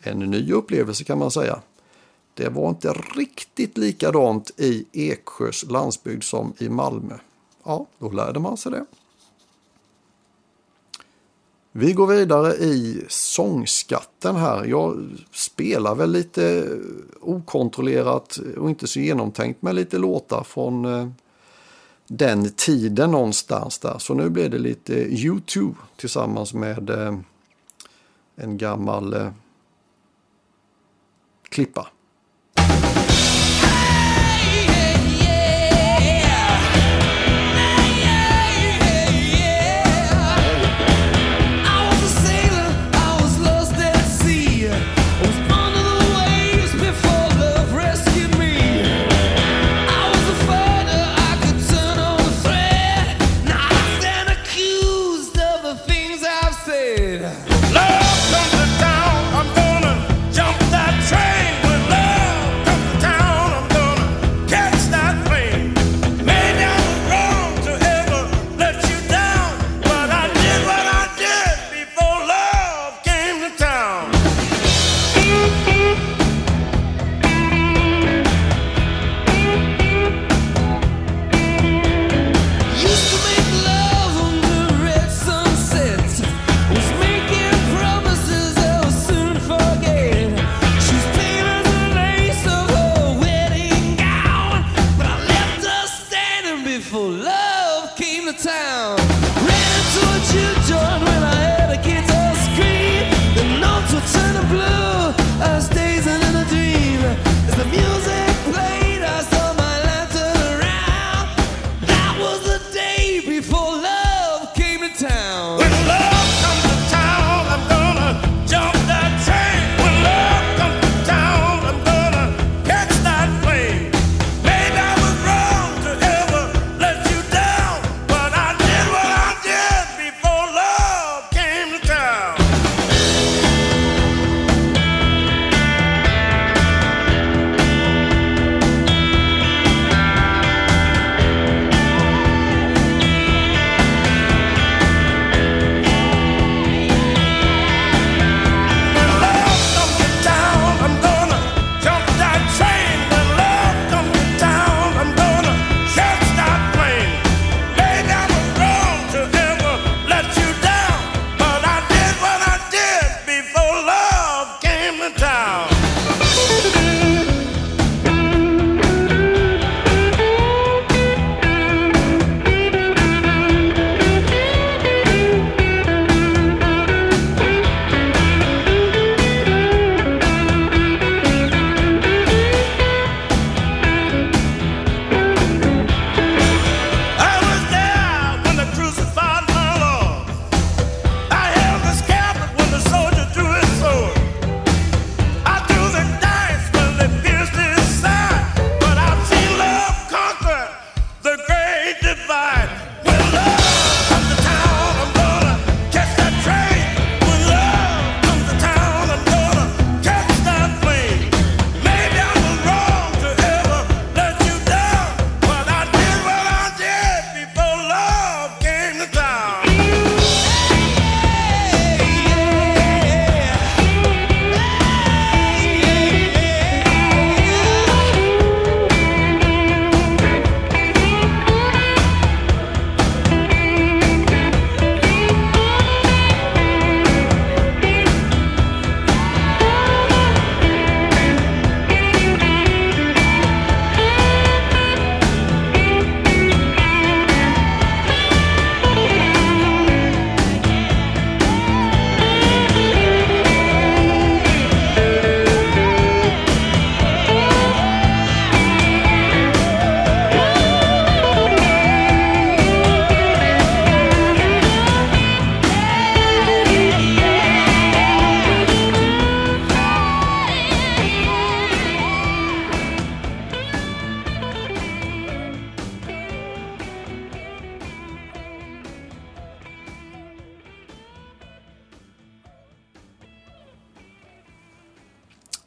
En 0.00 0.18
ny 0.18 0.52
upplevelse 0.52 1.04
kan 1.04 1.18
man 1.18 1.30
säga. 1.30 1.58
Det 2.34 2.48
var 2.48 2.68
inte 2.68 2.92
riktigt 2.92 3.78
likadant 3.78 4.50
i 4.56 4.86
Eksjös 4.92 5.64
landsbygd 5.70 6.22
som 6.22 6.52
i 6.58 6.68
Malmö. 6.68 7.14
Ja, 7.64 7.86
då 7.98 8.10
lärde 8.10 8.40
man 8.40 8.56
sig 8.56 8.72
det. 8.72 8.84
Vi 11.72 11.92
går 11.92 12.06
vidare 12.06 12.52
i 12.54 13.04
sångskatten 13.08 14.36
här. 14.36 14.64
Jag 14.64 15.08
spelar 15.32 15.94
väl 15.94 16.10
lite 16.10 16.76
okontrollerat 17.20 18.38
och 18.58 18.70
inte 18.70 18.86
så 18.86 19.00
genomtänkt 19.00 19.62
med 19.62 19.74
lite 19.74 19.98
låtar 19.98 20.44
från 20.44 20.84
eh, 20.84 21.08
den 22.06 22.50
tiden 22.50 23.10
någonstans 23.10 23.78
där. 23.78 23.98
Så 23.98 24.14
nu 24.14 24.30
blir 24.30 24.48
det 24.48 24.58
lite 24.58 25.04
U2 25.04 25.74
tillsammans 25.96 26.54
med 26.54 26.90
eh, 26.90 27.18
en 28.36 28.58
gammal 28.58 29.14
eh, 29.14 29.30
klippa. 31.58 31.97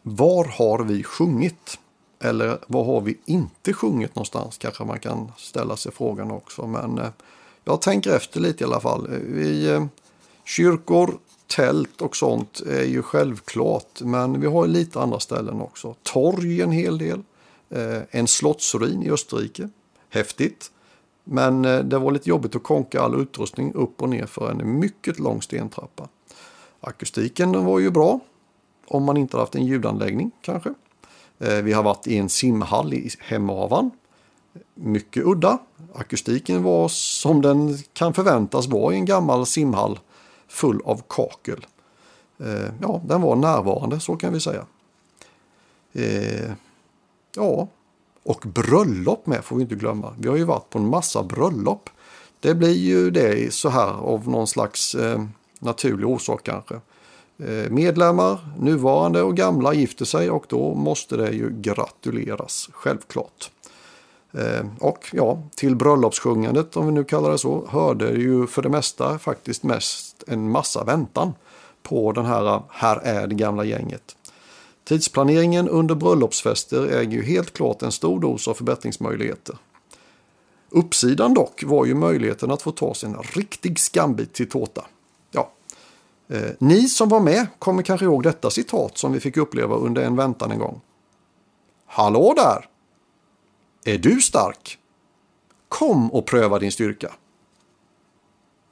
Var 0.02 0.46
har 0.46 0.84
vi 0.84 1.04
sjungit? 1.04 1.80
Eller 2.20 2.60
var 2.68 2.84
har 2.84 3.02
vi 3.02 3.18
inte 3.26 3.74
sjungit 3.74 4.16
någonstans? 4.16 4.58
Kanske 4.58 4.84
man 4.84 5.00
kan 5.00 5.32
ställa 5.38 5.78
sig 5.78 5.92
frågan 5.92 6.32
också. 6.32 6.68
Men 6.68 6.98
eh, 6.98 7.10
jag 7.64 7.82
tänker 7.82 8.16
efter 8.16 8.40
lite 8.40 8.64
i 8.64 8.68
alla 8.68 8.80
fall. 8.80 9.08
Vi, 9.10 9.70
eh, 9.70 9.86
kyrkor, 10.46 11.18
tält 11.48 12.02
och 12.02 12.16
sånt 12.16 12.60
är 12.60 12.84
ju 12.84 13.02
självklart. 13.02 14.02
Men 14.02 14.42
vi 14.42 14.48
har 14.48 14.68
lite 14.68 15.00
andra 15.00 15.20
ställen 15.20 15.62
också. 15.62 15.96
Torg 16.04 16.62
en 16.62 16.72
hel 16.72 16.98
del. 16.98 17.22
Eh, 17.70 18.02
en 18.10 18.28
slottsruin 18.28 19.04
i 19.04 19.12
Österrike. 19.12 19.70
Häftigt. 20.10 20.72
Men 21.24 21.66
eh, 21.66 21.80
det 21.80 21.98
var 21.98 22.12
lite 22.12 22.30
jobbigt 22.30 22.56
att 22.56 22.64
konka 22.64 23.02
all 23.02 23.22
utrustning 23.22 23.74
upp 23.74 24.02
och 24.02 24.10
ner 24.10 24.26
för 24.26 24.52
en 24.52 24.80
mycket 24.80 25.20
lång 25.20 25.42
stentrappa. 25.42 26.08
Akustiken 26.80 27.66
var 27.66 27.80
ju 27.80 27.92
bra. 27.92 28.20
Om 28.92 29.04
man 29.04 29.18
inte 29.18 29.38
har 29.38 29.42
haft 29.42 29.56
en 29.56 29.66
ljudanläggning 29.66 30.32
kanske. 30.42 30.74
Eh, 31.40 31.56
vi 31.56 31.74
har 31.74 31.84
varit 31.84 32.08
i 32.08 32.18
en 32.18 32.30
simhall 32.30 32.94
i 32.94 33.10
Hemavan. 33.20 33.92
Mycket 34.74 35.24
udda. 35.26 35.58
Akustiken 35.94 36.64
var 36.64 36.88
som 36.88 37.42
den 37.42 37.78
kan 37.94 38.14
förväntas 38.14 38.68
vara 38.68 38.94
i 38.94 38.98
en 38.98 39.06
gammal 39.06 39.46
simhall 39.46 40.00
full 40.48 40.82
av 40.86 41.02
kakel. 41.08 41.66
Eh, 42.40 42.70
ja, 42.82 43.02
den 43.06 43.22
var 43.22 43.36
närvarande, 43.36 44.00
så 44.00 44.16
kan 44.16 44.34
vi 44.34 44.40
säga. 44.40 44.66
Eh, 45.94 46.52
ja, 47.36 47.68
och 48.24 48.46
bröllop 48.48 49.28
med 49.28 49.46
får 49.46 49.56
vi 49.56 49.62
inte 49.62 49.76
glömma. 49.76 50.16
Vi 50.20 50.30
har 50.30 50.38
ju 50.38 50.44
varit 50.44 50.70
på 50.70 50.80
en 50.80 50.90
massa 50.90 51.24
bröllop. 51.24 51.90
Det 52.40 52.56
blir 52.56 52.78
ju 52.78 53.12
det 53.12 53.54
så 53.54 53.70
här 53.70 53.94
av 53.94 54.28
någon 54.30 54.48
slags 54.48 54.96
naturlig 55.60 56.08
orsak 56.08 56.44
kanske. 56.44 56.80
Eh, 57.48 57.70
medlemmar, 57.70 58.40
nuvarande 58.60 59.22
och 59.22 59.38
gamla 59.38 59.74
gifter 59.74 60.06
sig 60.06 60.30
och 60.30 60.46
då 60.48 60.74
måste 60.74 61.18
det 61.18 61.32
ju 61.32 61.50
gratuleras, 61.62 62.70
självklart. 62.72 63.52
Eh, 64.34 64.66
och 64.80 65.10
ja, 65.14 65.44
till 65.56 65.76
bröllopssjungandet, 65.76 66.78
om 66.78 66.86
vi 66.86 66.92
nu 66.92 67.04
kallar 67.04 67.32
det 67.32 67.38
så, 67.38 67.66
hörde 67.70 68.10
ju 68.10 68.48
för 68.48 68.62
det 68.62 68.70
mesta 68.70 69.20
faktiskt 69.20 69.64
mest 69.64 70.24
en 70.28 70.52
massa 70.52 70.84
väntan 70.84 71.34
på 71.84 72.12
den 72.12 72.26
här 72.26 72.62
Här 72.70 72.98
är 72.98 73.28
det 73.28 73.36
gamla 73.36 73.64
gänget. 73.64 74.16
Tidsplaneringen 74.84 75.70
under 75.70 75.96
bröllopsfester 75.96 76.88
äger 76.88 77.18
ju 77.18 77.24
helt 77.24 77.54
klart 77.54 77.82
en 77.82 77.92
stor 77.92 78.20
dos 78.20 78.48
av 78.48 78.54
förbättringsmöjligheter. 78.54 79.58
Uppsidan 80.70 81.34
dock 81.34 81.64
var 81.64 81.86
ju 81.86 81.96
möjligheten 81.96 82.52
att 82.52 82.62
få 82.62 82.72
ta 82.72 82.94
sig 82.94 83.10
en 83.10 83.18
riktig 83.36 83.80
skambit 83.80 84.34
till 84.34 84.50
tårta. 84.50 84.86
Eh, 86.32 86.52
ni 86.60 86.90
som 86.90 87.10
var 87.10 87.20
med 87.20 87.48
kommer 87.60 87.84
kanske 87.84 88.06
ihåg 88.06 88.24
detta 88.24 88.50
citat 88.50 88.98
som 88.98 89.12
vi 89.14 89.20
fick 89.20 89.38
uppleva 89.38 89.76
under 89.76 90.02
en 90.04 90.16
väntan 90.16 90.52
en 90.52 90.60
gång. 90.60 90.82
Hallå 91.86 92.34
där! 92.36 92.68
Är 93.94 93.98
du 93.98 94.22
stark? 94.22 94.78
Kom 95.70 96.12
och 96.12 96.26
pröva 96.26 96.60
din 96.60 96.72
styrka. 96.72 97.14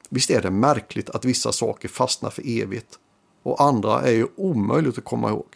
Visst 0.08 0.30
är 0.30 0.42
det 0.42 0.50
märkligt 0.50 1.10
att 1.10 1.24
vissa 1.24 1.52
saker 1.52 1.88
fastnar 1.88 2.30
för 2.30 2.60
evigt 2.62 2.98
och 3.42 3.60
andra 3.62 4.02
är 4.02 4.12
ju 4.12 4.26
omöjligt 4.36 4.98
att 4.98 5.04
komma 5.04 5.28
ihåg. 5.28 5.48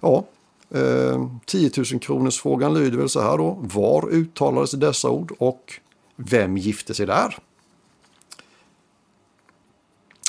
Ja, 0.00 0.24
eh, 0.70 1.28
10 1.46 1.70
000 1.76 2.00
kronors 2.00 2.40
frågan 2.40 2.74
lyder 2.74 2.98
väl 2.98 3.08
så 3.08 3.20
här 3.20 3.38
då. 3.38 3.58
Var 3.60 4.10
uttalades 4.10 4.70
dessa 4.70 5.10
ord 5.10 5.32
och 5.38 5.80
vem 6.16 6.56
gifte 6.56 6.94
sig 6.94 7.06
där? 7.06 7.38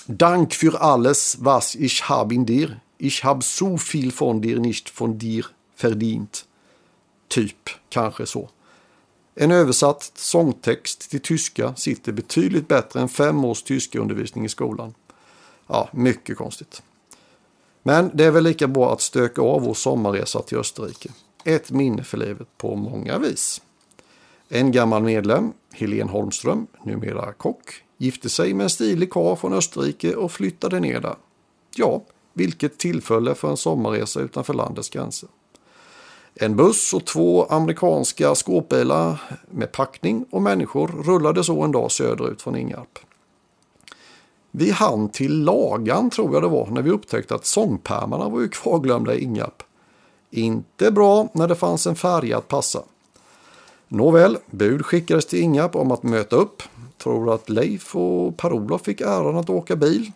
Dank 0.07 0.53
für 0.53 0.81
alles, 0.81 1.37
was 1.39 1.75
ich 1.75 2.09
hab 2.09 2.31
in 2.31 2.45
dir. 2.45 2.81
Ich 2.97 3.23
hab 3.23 3.43
so 3.43 3.77
viel 3.77 4.11
von 4.11 4.41
dir 4.41 4.59
nicht 4.59 4.89
von 4.89 5.17
dir 5.17 5.45
verdient. 5.75 6.45
Typ, 7.27 7.69
kanske 7.89 8.25
så. 8.25 8.49
En 9.35 9.51
översatt 9.51 10.11
sångtext 10.15 11.09
till 11.11 11.19
tyska 11.19 11.75
sitter 11.75 12.11
betydligt 12.11 12.67
bättre 12.67 13.01
än 13.01 13.09
fem 13.09 13.45
års 13.45 13.63
tyska 13.63 13.99
undervisning 13.99 14.45
i 14.45 14.49
skolan. 14.49 14.93
Ja, 15.67 15.89
mycket 15.91 16.37
konstigt. 16.37 16.83
Men 17.83 18.11
det 18.13 18.25
är 18.25 18.31
väl 18.31 18.43
lika 18.43 18.67
bra 18.67 18.93
att 18.93 19.01
stöka 19.01 19.41
av 19.41 19.61
vår 19.61 19.73
sommarresa 19.73 20.41
till 20.41 20.57
Österrike. 20.57 21.09
Ett 21.43 21.71
minne 21.71 22.03
för 22.03 22.17
livet 22.17 22.47
på 22.57 22.75
många 22.75 23.17
vis. 23.17 23.61
En 24.49 24.71
gammal 24.71 25.03
medlem, 25.03 25.53
Helene 25.71 26.11
Holmström, 26.11 26.67
numera 26.83 27.33
kock, 27.33 27.83
gifte 28.03 28.29
sig 28.29 28.53
med 28.53 28.63
en 28.63 28.69
stilig 28.69 29.11
karl 29.11 29.35
från 29.35 29.53
Österrike 29.53 30.15
och 30.15 30.31
flyttade 30.31 30.79
ner 30.79 30.99
där. 30.99 31.15
Ja, 31.75 32.01
vilket 32.33 32.77
tillfälle 32.77 33.35
för 33.35 33.49
en 33.49 33.57
sommarresa 33.57 34.19
utanför 34.19 34.53
landets 34.53 34.89
gränser. 34.89 35.29
En 36.35 36.55
buss 36.55 36.93
och 36.93 37.05
två 37.05 37.45
amerikanska 37.45 38.35
skåpbilar 38.35 39.21
med 39.51 39.71
packning 39.71 40.25
och 40.29 40.41
människor 40.41 40.87
rullade 40.87 41.43
så 41.43 41.61
en 41.61 41.71
dag 41.71 41.91
söderut 41.91 42.41
från 42.41 42.55
Ingarp. 42.55 42.99
Vi 44.51 44.71
hann 44.71 45.09
till 45.09 45.43
Lagan 45.43 46.09
tror 46.09 46.33
jag 46.33 46.43
det 46.43 46.47
var 46.47 46.67
när 46.67 46.81
vi 46.81 46.89
upptäckte 46.89 47.35
att 47.35 47.45
sångpärmarna 47.45 48.29
var 48.29 48.41
ju 48.41 48.49
kvarglömda 48.49 49.15
i 49.15 49.23
Ingarp. 49.23 49.63
Inte 50.29 50.91
bra 50.91 51.29
när 51.33 51.47
det 51.47 51.55
fanns 51.55 51.87
en 51.87 51.95
färja 51.95 52.37
att 52.37 52.47
passa. 52.47 52.83
Nåväl, 53.87 54.37
bud 54.45 54.85
skickades 54.85 55.25
till 55.25 55.39
Ingarp 55.39 55.75
om 55.75 55.91
att 55.91 56.03
möta 56.03 56.35
upp. 56.35 56.63
Tror 56.97 57.33
att 57.33 57.49
Leif 57.49 57.95
och 57.95 58.37
Per-Olof 58.37 58.81
fick 58.81 59.01
äran 59.01 59.37
att 59.37 59.49
åka 59.49 59.75
bil. 59.75 60.11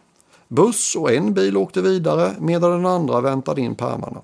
Buss 0.47 0.95
och 0.95 1.11
en 1.11 1.33
bil 1.33 1.57
åkte 1.57 1.81
vidare 1.81 2.35
medan 2.39 2.71
den 2.71 2.85
andra 2.85 3.21
väntade 3.21 3.61
in 3.61 3.75
pärmarna. 3.75 4.21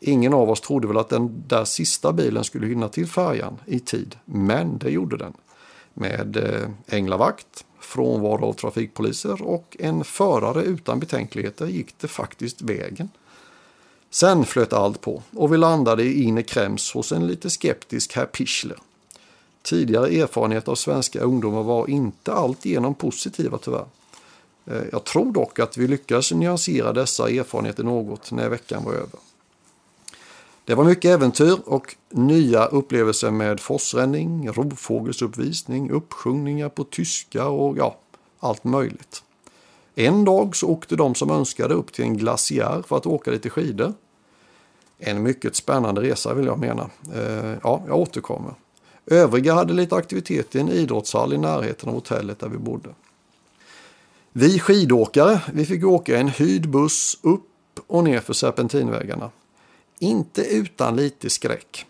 Ingen 0.00 0.34
av 0.34 0.50
oss 0.50 0.60
trodde 0.60 0.88
väl 0.88 0.98
att 0.98 1.08
den 1.08 1.44
där 1.46 1.64
sista 1.64 2.12
bilen 2.12 2.44
skulle 2.44 2.66
hinna 2.66 2.88
till 2.88 3.06
färjan 3.06 3.58
i 3.66 3.80
tid, 3.80 4.16
men 4.24 4.78
det 4.78 4.90
gjorde 4.90 5.16
den. 5.16 5.32
Med 5.94 6.36
eh, 6.36 6.68
änglavakt, 6.86 7.64
frånvaro 7.80 8.44
av 8.44 8.52
trafikpoliser 8.52 9.42
och 9.42 9.76
en 9.80 10.04
förare 10.04 10.62
utan 10.62 11.00
betänkligheter 11.00 11.66
gick 11.66 11.98
det 11.98 12.08
faktiskt 12.08 12.62
vägen. 12.62 13.08
Sen 14.10 14.44
flöt 14.44 14.72
allt 14.72 15.00
på 15.00 15.22
och 15.30 15.52
vi 15.52 15.56
landade 15.56 16.02
i 16.02 16.22
Ine 16.22 16.42
Krems 16.42 16.92
hos 16.92 17.12
en 17.12 17.26
lite 17.26 17.50
skeptisk 17.50 18.16
herr 18.16 18.26
Pichler. 18.26 18.78
Tidigare 19.64 20.08
erfarenheter 20.08 20.72
av 20.72 20.76
svenska 20.76 21.20
ungdomar 21.20 21.62
var 21.62 21.90
inte 21.90 22.32
alltigenom 22.32 22.94
positiva 22.94 23.58
tyvärr. 23.58 23.86
Eh, 24.66 24.82
jag 24.92 25.04
tror 25.04 25.32
dock 25.32 25.58
att 25.58 25.76
vi 25.76 25.88
lyckades 25.88 26.32
nyansera 26.32 26.92
dessa 26.92 27.28
erfarenheter 27.28 27.84
något 27.84 28.30
när 28.30 28.48
veckan 28.48 28.84
var 28.84 28.92
över. 28.92 29.20
Det 30.64 30.74
var 30.74 30.84
mycket 30.84 31.10
äventyr 31.10 31.58
och 31.66 31.96
nya 32.10 32.66
upplevelser 32.66 33.30
med 33.30 33.60
forsränning, 33.60 34.48
rovfågelsuppvisning, 34.50 35.90
uppsjungningar 35.90 36.68
på 36.68 36.84
tyska 36.84 37.48
och 37.48 37.78
ja, 37.78 37.96
allt 38.40 38.64
möjligt. 38.64 39.22
En 39.94 40.24
dag 40.24 40.56
så 40.56 40.68
åkte 40.68 40.96
de 40.96 41.14
som 41.14 41.30
önskade 41.30 41.74
upp 41.74 41.92
till 41.92 42.04
en 42.04 42.16
glaciär 42.16 42.82
för 42.86 42.96
att 42.96 43.06
åka 43.06 43.30
lite 43.30 43.50
skidor. 43.50 43.92
En 44.98 45.22
mycket 45.22 45.56
spännande 45.56 46.00
resa 46.02 46.34
vill 46.34 46.46
jag 46.46 46.58
mena. 46.58 46.90
Eh, 47.14 47.58
ja, 47.62 47.82
jag 47.86 47.98
återkommer. 47.98 48.54
Övriga 49.06 49.54
hade 49.54 49.72
lite 49.72 49.96
aktivitet 49.96 50.54
i 50.54 50.60
en 50.60 50.68
idrottshall 50.68 51.32
i 51.32 51.38
närheten 51.38 51.88
av 51.88 51.94
hotellet 51.94 52.38
där 52.38 52.48
vi 52.48 52.58
bodde. 52.58 52.88
Vi 54.32 54.58
skidåkare, 54.58 55.40
vi 55.52 55.66
fick 55.66 55.84
åka 55.84 56.18
en 56.18 56.28
hyrd 56.28 56.68
buss 56.68 57.18
upp 57.22 57.80
och 57.86 58.04
ner 58.04 58.20
för 58.20 58.32
serpentinvägarna. 58.32 59.30
Inte 59.98 60.42
utan 60.42 60.96
lite 60.96 61.30
skräck. 61.30 61.86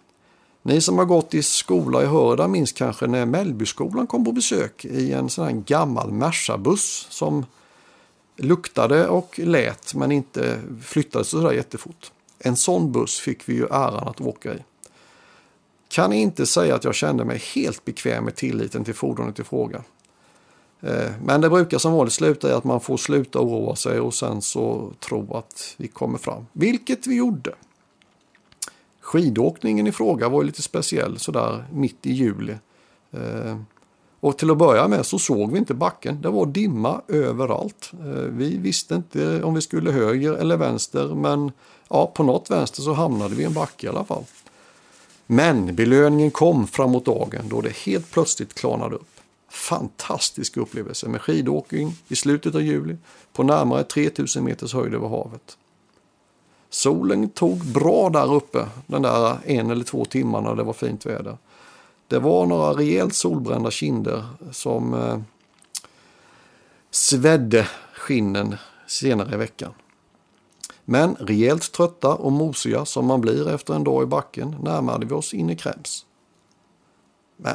Ni 0.62 0.80
som 0.80 0.98
har 0.98 1.04
gått 1.04 1.34
i 1.34 1.42
skola 1.42 2.02
i 2.02 2.06
Hörda 2.06 2.48
minns 2.48 2.72
kanske 2.72 3.06
när 3.06 3.26
Mellbyskolan 3.26 4.06
kom 4.06 4.24
på 4.24 4.32
besök 4.32 4.84
i 4.84 5.12
en 5.12 5.30
sån 5.30 5.44
här 5.44 5.52
gammal 5.52 6.12
Merca-buss 6.12 7.06
som 7.10 7.46
luktade 8.36 9.08
och 9.08 9.38
lät 9.38 9.94
men 9.94 10.12
inte 10.12 10.60
flyttade 10.82 11.24
så 11.24 11.40
där 11.40 11.52
jättefort. 11.52 12.12
En 12.38 12.56
sån 12.56 12.92
buss 12.92 13.18
fick 13.18 13.48
vi 13.48 13.54
ju 13.54 13.64
äran 13.64 14.08
att 14.08 14.20
åka 14.20 14.54
i. 14.54 14.58
Kan 15.94 16.12
inte 16.12 16.46
säga 16.46 16.74
att 16.74 16.84
jag 16.84 16.94
kände 16.94 17.24
mig 17.24 17.42
helt 17.54 17.84
bekväm 17.84 18.24
med 18.24 18.34
tilliten 18.34 18.84
till 18.84 18.94
fordonet 18.94 19.38
i 19.38 19.44
fråga. 19.44 19.82
Eh, 20.80 21.10
men 21.24 21.40
det 21.40 21.50
brukar 21.50 21.78
som 21.78 21.92
vanligt 21.92 22.12
sluta 22.12 22.50
i 22.50 22.52
att 22.52 22.64
man 22.64 22.80
får 22.80 22.96
sluta 22.96 23.40
oroa 23.40 23.76
sig 23.76 24.00
och 24.00 24.14
sen 24.14 24.42
så 24.42 24.92
tro 25.00 25.36
att 25.36 25.74
vi 25.76 25.88
kommer 25.88 26.18
fram. 26.18 26.46
Vilket 26.52 27.06
vi 27.06 27.14
gjorde. 27.14 27.54
Skidåkningen 29.00 29.86
i 29.86 29.92
fråga 29.92 30.28
var 30.28 30.42
ju 30.42 30.46
lite 30.46 30.62
speciell 30.62 31.18
sådär 31.18 31.64
mitt 31.72 32.06
i 32.06 32.12
juli. 32.12 32.56
Eh, 33.12 33.58
och 34.20 34.38
till 34.38 34.50
att 34.50 34.58
börja 34.58 34.88
med 34.88 35.06
så 35.06 35.18
såg 35.18 35.52
vi 35.52 35.58
inte 35.58 35.74
backen. 35.74 36.22
Det 36.22 36.30
var 36.30 36.46
dimma 36.46 37.00
överallt. 37.08 37.92
Eh, 37.92 38.06
vi 38.12 38.56
visste 38.56 38.94
inte 38.94 39.42
om 39.42 39.54
vi 39.54 39.60
skulle 39.60 39.90
höger 39.90 40.32
eller 40.32 40.56
vänster 40.56 41.14
men 41.14 41.52
ja, 41.88 42.12
på 42.14 42.22
något 42.22 42.50
vänster 42.50 42.82
så 42.82 42.92
hamnade 42.92 43.34
vi 43.34 43.42
i 43.42 43.46
en 43.46 43.54
backe 43.54 43.86
i 43.86 43.90
alla 43.90 44.04
fall. 44.04 44.24
Men 45.26 45.74
belöningen 45.74 46.30
kom 46.30 46.66
framåt 46.66 47.04
dagen 47.04 47.48
då 47.48 47.60
det 47.60 47.76
helt 47.76 48.10
plötsligt 48.10 48.54
klarnade 48.54 48.96
upp. 48.96 49.20
Fantastisk 49.48 50.56
upplevelse 50.56 51.08
med 51.08 51.20
skidåkning 51.20 51.96
i 52.08 52.16
slutet 52.16 52.54
av 52.54 52.62
juli 52.62 52.96
på 53.32 53.42
närmare 53.42 53.84
3000 53.84 54.44
meters 54.44 54.74
höjd 54.74 54.94
över 54.94 55.08
havet. 55.08 55.56
Solen 56.70 57.28
tog 57.28 57.64
bra 57.64 58.10
där 58.10 58.34
uppe 58.34 58.66
den 58.86 59.02
där 59.02 59.38
en 59.44 59.70
eller 59.70 59.84
två 59.84 60.04
timmarna 60.04 60.54
det 60.54 60.62
var 60.62 60.72
fint 60.72 61.06
väder. 61.06 61.36
Det 62.08 62.18
var 62.18 62.46
några 62.46 62.72
rejält 62.72 63.14
solbrända 63.14 63.70
kinder 63.70 64.24
som 64.52 64.94
eh, 64.94 65.18
svedde 66.90 67.68
skinnen 67.94 68.56
senare 68.86 69.34
i 69.34 69.36
veckan. 69.38 69.72
Men 70.84 71.14
rejält 71.14 71.72
trötta 71.72 72.14
och 72.14 72.32
mosiga 72.32 72.84
som 72.84 73.06
man 73.06 73.20
blir 73.20 73.48
efter 73.48 73.74
en 73.74 73.84
dag 73.84 74.02
i 74.02 74.06
backen 74.06 74.56
närmade 74.62 75.06
vi 75.06 75.14
oss 75.14 75.34
in 75.34 75.50
i 75.50 75.56
Kräms. 75.56 76.06
Men 77.36 77.54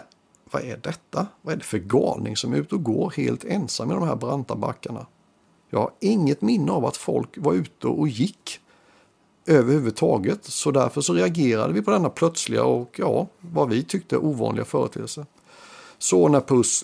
vad 0.52 0.64
är 0.64 0.78
detta? 0.78 1.28
Vad 1.42 1.54
är 1.54 1.58
det 1.58 1.64
för 1.64 1.78
galning 1.78 2.38
som 2.38 2.54
är 2.54 2.58
ute 2.58 2.76
och 2.76 2.84
går 2.84 3.14
helt 3.18 3.44
ensam 3.44 3.92
i 3.92 3.94
de 3.94 4.04
här 4.04 4.16
branta 4.16 4.56
backarna? 4.56 5.06
Jag 5.70 5.80
har 5.80 5.92
inget 6.00 6.42
minne 6.42 6.72
av 6.72 6.86
att 6.86 6.98
folk 6.98 7.38
var 7.38 7.54
ute 7.54 7.88
och 7.88 8.08
gick 8.08 8.60
överhuvudtaget. 9.46 10.46
Så 10.46 10.72
därför 10.72 11.02
så 11.02 11.14
reagerade 11.14 11.74
vi 11.74 11.82
på 11.82 11.92
denna 11.92 12.10
plötsliga 12.10 12.64
och 12.64 12.96
ja, 13.00 13.28
vad 13.40 13.70
vi 13.70 13.84
tyckte 13.84 14.18
ovanliga 14.18 14.66
företeelse. 14.66 15.26
Så 15.98 16.28
när 16.28 16.44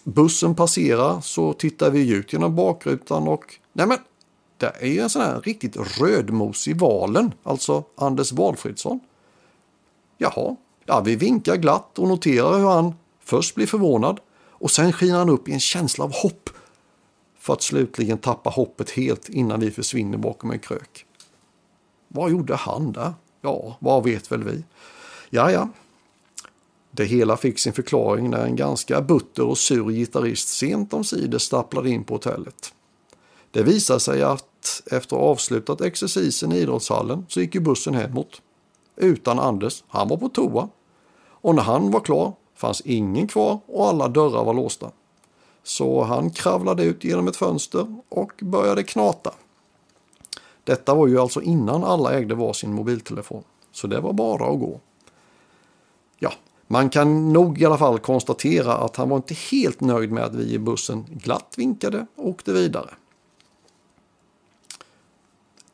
bussen 0.10 0.56
passerar 0.56 1.22
så 1.22 1.54
tittar 1.54 1.92
vi 1.92 2.14
ut 2.14 2.34
genom 2.34 2.56
bakrutan 2.56 3.28
och 3.28 3.56
nej 3.74 3.88
men, 3.88 3.98
det 4.58 4.74
är 4.80 4.88
ju 4.88 5.00
en 5.00 5.10
sån 5.10 5.22
här 5.22 5.42
riktigt 5.42 6.00
rödmosig 6.00 6.80
valen, 6.80 7.34
alltså 7.44 7.84
Anders 7.96 8.32
Valfridsson. 8.32 9.00
Jaha, 10.18 10.56
ja 10.86 11.02
vi 11.02 11.16
vinkar 11.16 11.56
glatt 11.56 12.00
och 12.00 12.08
noterar 12.08 12.60
hur 12.60 12.70
han 12.70 12.94
först 13.20 13.56
blir 13.56 13.68
förvånad 13.68 14.20
och 14.52 14.72
sen 14.72 14.94
skiner 14.94 15.18
han 15.18 15.30
upp 15.30 15.50
i 15.50 15.54
en 15.54 15.60
känsla 15.60 16.04
av 16.04 16.14
hopp 16.14 16.50
för 17.40 17.54
att 17.54 17.62
slutligen 17.62 18.18
tappa 18.18 18.50
hoppet 18.50 18.90
helt 18.90 19.30
innan 19.30 19.60
vi 19.60 19.72
försvinner 19.72 20.18
bakom 20.18 20.52
en 20.52 20.60
krök. 20.60 21.06
Vad 22.08 22.32
gjorde 22.32 22.56
han 22.56 22.92
där? 22.92 23.14
Ja, 23.42 23.78
vad 23.80 24.04
vet 24.04 24.32
väl 24.32 24.44
vi? 24.44 24.64
Ja, 25.30 25.52
ja. 25.52 25.70
Det 26.92 27.06
hela 27.06 27.38
fick 27.38 27.60
sin 27.60 27.74
förklaring 27.74 28.30
när 28.30 28.46
en 28.46 28.56
ganska 28.56 29.02
butter 29.02 29.44
och 29.44 29.58
sur 29.58 29.90
gitarrist 29.92 30.48
sent 30.48 30.94
omsider 30.94 31.38
stapplade 31.38 31.90
in 31.90 32.04
på 32.04 32.14
hotellet. 32.14 32.75
Det 33.56 33.64
visade 33.64 34.00
sig 34.00 34.24
att 34.24 34.84
efter 34.92 35.16
avslutat 35.16 35.82
exercisen 35.82 36.52
i 36.52 36.58
idrottshallen 36.58 37.26
så 37.30 37.42
gick 37.42 37.56
ju 37.56 37.62
bussen 37.62 37.94
hemåt. 37.94 38.42
Utan 38.96 39.40
Anders, 39.40 39.84
han 39.88 40.08
var 40.08 40.18
på 40.18 40.30
toa. 40.30 40.70
Och 41.18 41.56
när 41.56 41.62
han 41.62 41.92
var 41.92 42.00
klar 42.00 42.34
fanns 42.56 42.82
ingen 42.82 43.28
kvar 43.28 43.60
och 43.66 43.88
alla 43.88 44.08
dörrar 44.08 44.44
var 44.44 44.54
låsta. 44.54 44.92
Så 45.64 46.04
han 46.04 46.30
kravlade 46.30 46.84
ut 46.84 47.04
genom 47.04 47.28
ett 47.28 47.36
fönster 47.36 47.96
och 48.10 48.32
började 48.42 48.84
knata. 48.84 49.34
Detta 50.64 50.96
var 50.96 51.08
ju 51.08 51.20
alltså 51.20 51.42
innan 51.42 51.84
alla 51.84 52.14
ägde 52.14 52.36
var 52.36 52.54
sin 52.54 52.74
mobiltelefon. 52.74 53.44
Så 53.72 53.88
det 53.88 54.00
var 54.00 54.14
bara 54.14 54.46
att 54.46 54.60
gå. 54.60 54.80
Ja, 56.20 56.34
man 56.68 56.90
kan 56.90 57.34
nog 57.34 57.62
i 57.62 57.66
alla 57.66 57.78
fall 57.78 58.00
konstatera 58.00 58.74
att 58.74 58.96
han 58.96 59.10
var 59.10 59.18
inte 59.18 59.34
helt 59.34 59.82
nöjd 59.82 60.12
med 60.12 60.24
att 60.24 60.36
vi 60.36 60.54
i 60.54 60.60
bussen 60.60 61.06
glatt 61.10 61.54
vinkade 61.58 62.06
och 62.16 62.30
åkte 62.30 62.54
vidare. 62.54 62.90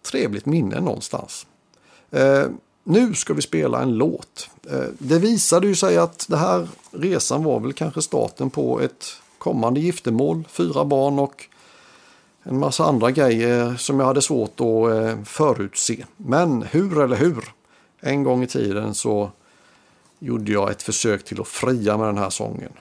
Trevligt 0.02 0.46
minne 0.46 0.80
någonstans. 0.80 1.48
Eh, 2.12 2.46
nu 2.84 3.14
ska 3.14 3.34
vi 3.34 3.42
spela 3.42 3.82
en 3.82 3.98
låt. 3.98 4.50
Eh, 4.72 4.84
det 4.98 5.20
visade 5.20 5.68
ju 5.68 5.76
sig 5.76 5.98
att 5.98 6.26
det 6.30 6.38
här 6.38 6.68
resan 6.92 7.44
var 7.44 7.60
väl 7.60 7.74
kanske 7.74 8.02
starten 8.02 8.50
på 8.50 8.82
ett 8.82 9.06
kommande 9.38 9.80
giftermål, 9.80 10.44
fyra 10.50 10.86
barn 10.86 11.20
och 11.20 11.48
en 12.44 12.60
massa 12.60 12.86
andra 12.86 13.12
grejer 13.12 13.76
som 13.76 14.00
jag 14.00 14.08
hade 14.08 14.22
svårt 14.22 14.60
att 14.60 14.92
eh, 14.92 15.24
förutse. 15.24 16.06
Men 16.18 16.62
hur 16.62 17.02
eller 17.02 17.16
hur? 17.16 17.54
En 18.00 18.24
gång 18.24 18.44
i 18.44 18.48
tiden 18.48 18.94
så 18.94 19.32
gjorde 20.20 20.52
jag 20.52 20.72
ett 20.72 20.82
försök 20.82 21.26
till 21.26 21.42
att 21.42 21.48
fria 21.48 21.98
med 21.98 22.08
den 22.08 22.18
här 22.18 22.30
sången. 22.30 22.72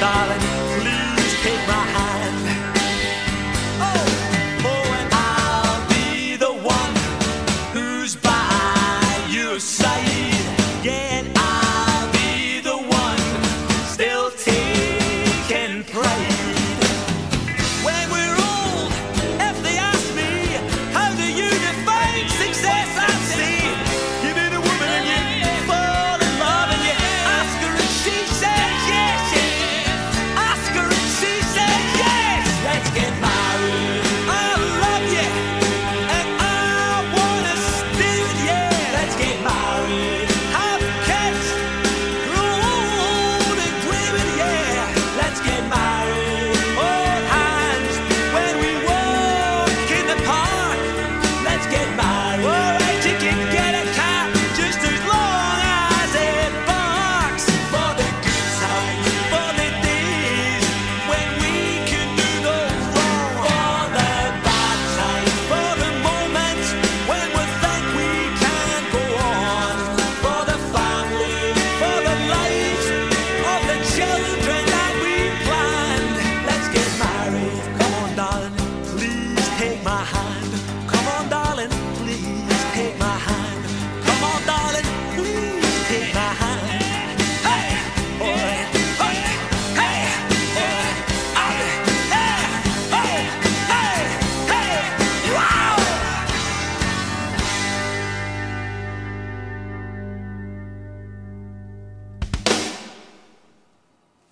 darling 0.00 0.49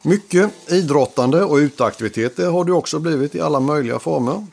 Mycket 0.08 0.72
idrottande 0.72 1.44
och 1.44 1.56
uteaktiviteter 1.56 2.50
har 2.50 2.64
det 2.64 2.72
också 2.72 2.98
blivit 2.98 3.34
i 3.34 3.40
alla 3.40 3.60
möjliga 3.60 3.98
former. 3.98 4.46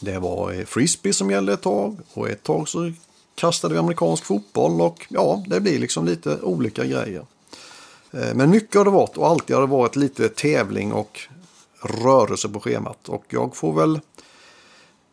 Det 0.00 0.18
var 0.18 0.64
frisbee 0.64 1.12
som 1.12 1.30
gällde 1.30 1.52
ett 1.52 1.62
tag 1.62 1.96
och 2.14 2.28
ett 2.28 2.42
tag 2.42 2.68
så 2.68 2.92
kastade 3.34 3.74
vi 3.74 3.80
amerikansk 3.80 4.24
fotboll 4.24 4.80
och 4.80 5.06
ja, 5.08 5.44
det 5.46 5.60
blir 5.60 5.78
liksom 5.78 6.04
lite 6.04 6.40
olika 6.42 6.84
grejer. 6.84 7.26
Eh, 8.12 8.34
men 8.34 8.50
mycket 8.50 8.74
har 8.74 8.84
det 8.84 8.90
varit 8.90 9.16
och 9.16 9.26
alltid 9.26 9.56
har 9.56 9.60
det 9.60 9.68
varit 9.68 9.96
lite 9.96 10.28
tävling 10.28 10.92
och 10.92 11.20
rörelse 11.82 12.48
på 12.48 12.60
schemat. 12.60 13.08
Och 13.08 13.24
jag 13.28 13.56
får 13.56 13.72
väl 13.72 14.00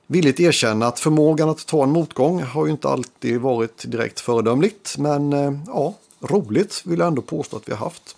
villigt 0.07 0.39
erkänna 0.39 0.88
att 0.88 0.99
förmågan 0.99 1.49
att 1.49 1.65
ta 1.65 1.84
en 1.84 1.91
motgång 1.91 2.43
har 2.43 2.65
ju 2.65 2.71
inte 2.71 2.89
alltid 2.89 3.41
varit 3.41 3.91
direkt 3.91 4.19
föredömligt. 4.19 4.97
Men 4.97 5.34
eh, 5.34 5.53
ja, 5.67 5.93
roligt 6.21 6.82
vill 6.86 6.99
jag 6.99 7.07
ändå 7.07 7.21
påstå 7.21 7.57
att 7.57 7.69
vi 7.69 7.71
har 7.71 7.80
haft. 7.80 8.15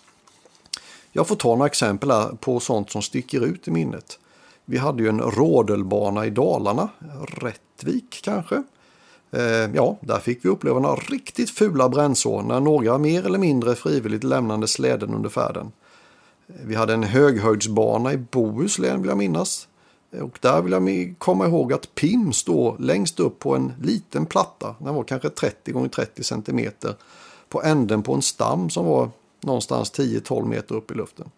Jag 1.16 1.28
får 1.28 1.36
ta 1.36 1.48
några 1.48 1.66
exempel 1.66 2.10
på 2.40 2.60
sånt 2.60 2.90
som 2.90 3.02
sticker 3.02 3.44
ut 3.44 3.68
i 3.68 3.70
minnet. 3.70 4.18
Vi 4.64 4.78
hade 4.78 5.02
ju 5.02 5.08
en 5.08 5.20
rådelbana 5.20 6.26
i 6.26 6.30
Dalarna, 6.30 6.88
Rättvik 7.28 8.20
kanske. 8.22 8.62
Eh, 9.30 9.70
ja, 9.74 9.96
där 10.00 10.18
fick 10.18 10.44
vi 10.44 10.48
uppleva 10.48 10.80
några 10.80 10.96
riktigt 10.96 11.50
fula 11.50 11.88
brännsår 11.88 12.42
när 12.42 12.60
några 12.60 12.98
mer 12.98 13.26
eller 13.26 13.38
mindre 13.38 13.74
frivilligt 13.74 14.24
lämnade 14.24 14.68
släden 14.68 15.14
under 15.14 15.30
färden. 15.30 15.72
Vi 16.46 16.74
hade 16.74 16.94
en 16.94 17.02
höghöjdsbana 17.02 18.12
i 18.12 18.16
Bohuslän 18.16 19.00
vill 19.00 19.08
jag 19.08 19.18
minnas. 19.18 19.68
Och 20.20 20.38
där 20.40 20.62
vill 20.62 20.72
jag 20.72 21.14
komma 21.18 21.46
ihåg 21.46 21.72
att 21.72 21.94
Pim 21.94 22.32
står 22.32 22.76
längst 22.78 23.20
upp 23.20 23.38
på 23.38 23.56
en 23.56 23.72
liten 23.82 24.26
platta. 24.26 24.74
Den 24.78 24.94
var 24.94 25.04
kanske 25.04 25.30
30 25.30 25.86
x 25.86 25.96
30 25.96 26.24
cm. 26.24 26.70
På 27.48 27.62
änden 27.62 28.02
på 28.02 28.14
en 28.14 28.22
stam 28.22 28.70
som 28.70 28.86
var 28.86 29.10
någonstans 29.46 29.92
10-12 29.92 30.44
meter 30.44 30.74
upp 30.74 30.90
i 30.90 30.94
luften. 30.94 31.30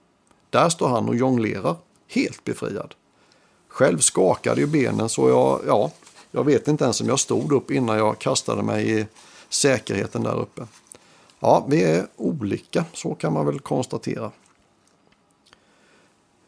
Där 0.50 0.68
står 0.68 0.88
han 0.88 1.08
och 1.08 1.16
jonglerar, 1.16 1.76
helt 2.08 2.44
befriad. 2.44 2.94
Själv 3.68 3.98
skakade 3.98 4.60
ju 4.60 4.66
benen 4.66 5.08
så 5.08 5.28
jag, 5.28 5.60
ja, 5.66 5.90
jag 6.30 6.44
vet 6.44 6.68
inte 6.68 6.84
ens 6.84 7.00
om 7.00 7.08
jag 7.08 7.20
stod 7.20 7.52
upp 7.52 7.70
innan 7.70 7.98
jag 7.98 8.18
kastade 8.18 8.62
mig 8.62 9.00
i 9.00 9.06
säkerheten 9.48 10.22
där 10.22 10.38
uppe. 10.38 10.66
Ja, 11.40 11.66
vi 11.68 11.84
är 11.84 12.06
olika, 12.16 12.84
så 12.92 13.14
kan 13.14 13.32
man 13.32 13.46
väl 13.46 13.60
konstatera. 13.60 14.30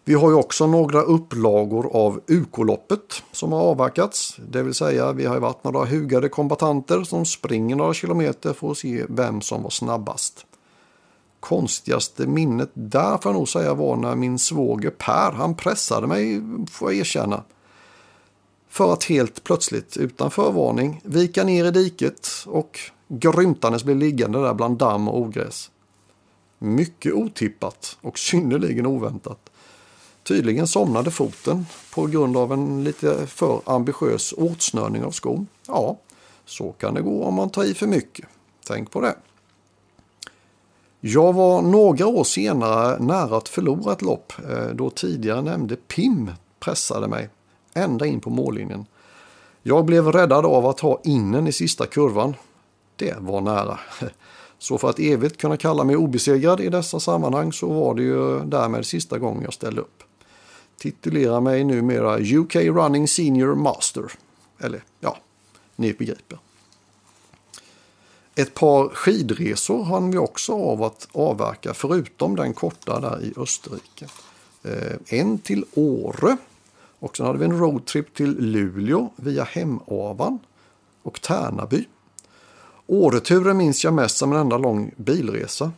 Vi 0.04 0.14
har 0.14 0.30
ju 0.30 0.36
också 0.36 0.66
några 0.66 1.02
upplagor 1.02 1.96
av 1.96 2.20
UK-loppet 2.26 3.22
som 3.32 3.52
har 3.52 3.60
avverkats. 3.60 4.36
Det 4.48 4.62
vill 4.62 4.74
säga 4.74 5.12
vi 5.12 5.26
har 5.26 5.34
ju 5.34 5.40
varit 5.40 5.64
några 5.64 5.84
hugade 5.84 6.28
kombatanter 6.28 7.02
som 7.04 7.24
springer 7.24 7.76
några 7.76 7.94
kilometer 7.94 8.52
för 8.52 8.70
att 8.70 8.78
se 8.78 9.04
vem 9.08 9.40
som 9.40 9.62
var 9.62 9.70
snabbast. 9.70 10.46
Konstigaste 11.40 12.26
minnet 12.26 12.70
där 12.74 13.18
får 13.18 13.32
jag 13.32 13.38
nog 13.38 13.48
säga 13.48 13.74
var 13.74 13.96
när 13.96 14.14
min 14.14 14.38
svåger 14.38 14.90
Per, 14.90 15.32
han 15.32 15.54
pressade 15.54 16.06
mig, 16.06 16.42
får 16.70 16.92
jag 16.92 17.00
erkänna. 17.00 17.42
För 18.68 18.92
att 18.92 19.04
helt 19.04 19.44
plötsligt, 19.44 19.96
utan 19.96 20.30
förvarning, 20.30 21.00
vika 21.04 21.44
ner 21.44 21.64
i 21.64 21.70
diket 21.70 22.28
och 22.46 22.78
grymtandes 23.08 23.84
bli 23.84 23.94
liggande 23.94 24.42
där 24.42 24.54
bland 24.54 24.78
damm 24.78 25.08
och 25.08 25.20
ogräs. 25.20 25.70
Mycket 26.58 27.12
otippat 27.12 27.98
och 28.00 28.18
synnerligen 28.18 28.86
oväntat. 28.86 29.50
Tydligen 30.22 30.66
somnade 30.66 31.10
foten 31.10 31.66
på 31.94 32.06
grund 32.06 32.36
av 32.36 32.52
en 32.52 32.84
lite 32.84 33.26
för 33.26 33.60
ambitiös 33.64 34.34
åtsnörning 34.36 35.04
av 35.04 35.10
skon. 35.10 35.46
Ja, 35.66 35.98
så 36.44 36.72
kan 36.72 36.94
det 36.94 37.02
gå 37.02 37.24
om 37.24 37.34
man 37.34 37.50
tar 37.50 37.64
i 37.64 37.74
för 37.74 37.86
mycket. 37.86 38.26
Tänk 38.66 38.90
på 38.90 39.00
det. 39.00 39.14
Jag 41.00 41.32
var 41.32 41.62
några 41.62 42.06
år 42.06 42.24
senare 42.24 42.98
nära 42.98 43.36
att 43.36 43.48
förlora 43.48 43.92
ett 43.92 44.02
lopp 44.02 44.32
eh, 44.48 44.66
då 44.74 44.90
tidigare 44.90 45.42
nämnde 45.42 45.76
Pim 45.76 46.30
pressade 46.60 47.08
mig 47.08 47.28
ända 47.74 48.06
in 48.06 48.20
på 48.20 48.30
mållinjen. 48.30 48.86
Jag 49.62 49.84
blev 49.84 50.12
räddad 50.12 50.46
av 50.46 50.66
att 50.66 50.80
ha 50.80 51.00
innen 51.04 51.46
i 51.46 51.52
sista 51.52 51.86
kurvan. 51.86 52.34
Det 52.96 53.16
var 53.18 53.40
nära. 53.40 53.78
Så 54.58 54.78
för 54.78 54.90
att 54.90 54.98
evigt 54.98 55.36
kunna 55.36 55.56
kalla 55.56 55.84
mig 55.84 55.96
obesegrad 55.96 56.60
i 56.60 56.68
dessa 56.68 57.00
sammanhang 57.00 57.52
så 57.52 57.72
var 57.72 57.94
det 57.94 58.02
ju 58.02 58.40
därmed 58.44 58.86
sista 58.86 59.18
gången 59.18 59.42
jag 59.42 59.52
ställde 59.52 59.80
upp. 59.80 60.02
Titulerar 60.78 61.40
mig 61.40 61.64
numera 61.64 62.18
UK 62.18 62.54
Running 62.56 63.08
Senior 63.08 63.54
Master. 63.54 64.12
Eller 64.58 64.82
ja, 65.00 65.16
ni 65.76 65.92
begriper. 65.92 66.38
Ett 68.34 68.54
par 68.54 68.88
skidresor 68.88 69.84
hann 69.84 70.10
vi 70.10 70.18
också 70.18 70.52
av 70.52 70.82
att 70.82 71.08
avverka 71.12 71.74
förutom 71.74 72.36
den 72.36 72.54
korta 72.54 73.00
där 73.00 73.22
i 73.22 73.32
Österrike. 73.36 74.06
Eh, 74.62 75.18
En 75.18 75.38
till 75.38 75.64
Åre 75.74 76.36
och 76.98 77.16
sen 77.16 77.26
hade 77.26 77.38
vi 77.38 77.44
en 77.44 77.58
roadtrip 77.58 78.14
till 78.14 78.36
Luleå 78.38 79.10
via 79.16 79.44
Hemavan 79.44 80.38
och 81.02 81.20
Tärnaby. 81.20 81.84
Åreturen 82.86 83.56
minns 83.56 83.84
jag 83.84 83.94
mest 83.94 84.16
som 84.16 84.32
en 84.32 84.38
enda 84.38 84.58
lång 84.58 84.94
bilresa. 84.96 85.72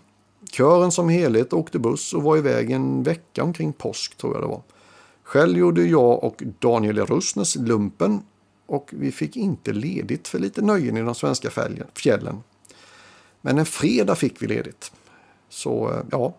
Kören 0.52 0.92
som 0.92 1.08
helhet 1.08 1.52
åkte 1.52 1.78
buss 1.78 2.12
och 2.14 2.22
var 2.22 2.36
iväg 2.36 2.70
en 2.70 3.02
vecka 3.02 3.42
omkring 3.44 3.72
påsk 3.72 4.16
tror 4.16 4.34
jag 4.34 4.42
det 4.42 4.46
var. 4.46 4.62
Själv 5.22 5.58
gjorde 5.58 5.84
jag 5.84 6.24
och 6.24 6.42
Daniel 6.58 7.06
Rusnes 7.06 7.56
lumpen 7.56 8.22
och 8.66 8.90
vi 8.92 9.12
fick 9.12 9.36
inte 9.36 9.72
ledigt 9.72 10.28
för 10.28 10.38
lite 10.38 10.62
nöjen 10.62 10.96
i 10.96 11.02
de 11.02 11.14
svenska 11.14 11.50
fjällen. 11.94 12.42
Men 13.40 13.58
en 13.58 13.66
fredag 13.66 14.14
fick 14.14 14.42
vi 14.42 14.46
ledigt. 14.46 14.92
Så 15.48 15.90
eh, 15.90 15.96
ja, 16.10 16.34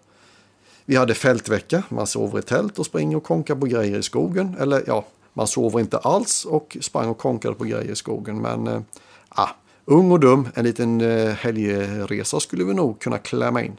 vi 0.85 0.95
hade 0.95 1.13
fältvecka, 1.13 1.83
man 1.89 2.07
sover 2.07 2.39
i 2.39 2.41
tält 2.41 2.79
och 2.79 2.85
springer 2.85 3.17
och 3.17 3.23
konkar 3.23 3.55
på 3.55 3.65
grejer 3.65 3.99
i 3.99 4.03
skogen. 4.03 4.55
Eller 4.59 4.83
ja, 4.87 5.05
man 5.33 5.47
sover 5.47 5.79
inte 5.79 5.97
alls 5.97 6.45
och 6.45 6.77
sprang 6.81 7.09
och 7.09 7.17
konkade 7.17 7.55
på 7.55 7.63
grejer 7.63 7.91
i 7.91 7.95
skogen. 7.95 8.41
Men 8.41 8.67
eh, 8.67 8.81
ah, 9.29 9.49
ung 9.85 10.11
och 10.11 10.19
dum, 10.19 10.47
en 10.53 10.63
liten 10.63 11.01
eh, 11.01 11.33
helgresa 11.33 12.39
skulle 12.39 12.63
vi 12.63 12.73
nog 12.73 12.99
kunna 12.99 13.17
klämma 13.17 13.63
in. 13.63 13.77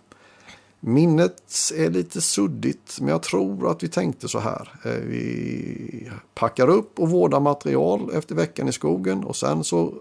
Minnet 0.86 1.70
är 1.74 1.90
lite 1.90 2.20
suddigt, 2.20 3.00
men 3.00 3.08
jag 3.08 3.22
tror 3.22 3.70
att 3.70 3.82
vi 3.82 3.88
tänkte 3.88 4.28
så 4.28 4.38
här. 4.38 4.72
Eh, 4.84 4.90
vi 4.90 6.10
packar 6.34 6.68
upp 6.68 6.98
och 6.98 7.10
vårdar 7.10 7.40
material 7.40 8.10
efter 8.14 8.34
veckan 8.34 8.68
i 8.68 8.72
skogen 8.72 9.24
och 9.24 9.36
sen 9.36 9.64
så 9.64 9.94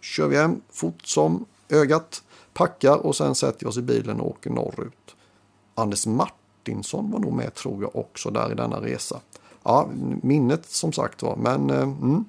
kör 0.00 0.28
vi 0.28 0.36
hem 0.36 0.60
fort 0.70 1.06
som 1.06 1.44
ögat, 1.68 2.22
packar 2.54 2.96
och 2.96 3.16
sen 3.16 3.34
sätter 3.34 3.60
vi 3.60 3.66
oss 3.66 3.76
i 3.76 3.82
bilen 3.82 4.20
och 4.20 4.30
åker 4.30 4.50
norrut. 4.50 5.16
Anders 5.74 6.06
Martinsson 6.06 7.10
var 7.10 7.18
nog 7.18 7.32
med 7.32 7.54
tror 7.54 7.82
jag 7.82 7.96
också 7.96 8.30
där 8.30 8.52
i 8.52 8.54
denna 8.54 8.80
resa. 8.80 9.20
Ja, 9.62 9.88
minnet 10.22 10.70
som 10.70 10.92
sagt 10.92 11.22
var, 11.22 11.36
men 11.36 11.70
eh, 11.70 11.82
mm. 11.82 12.24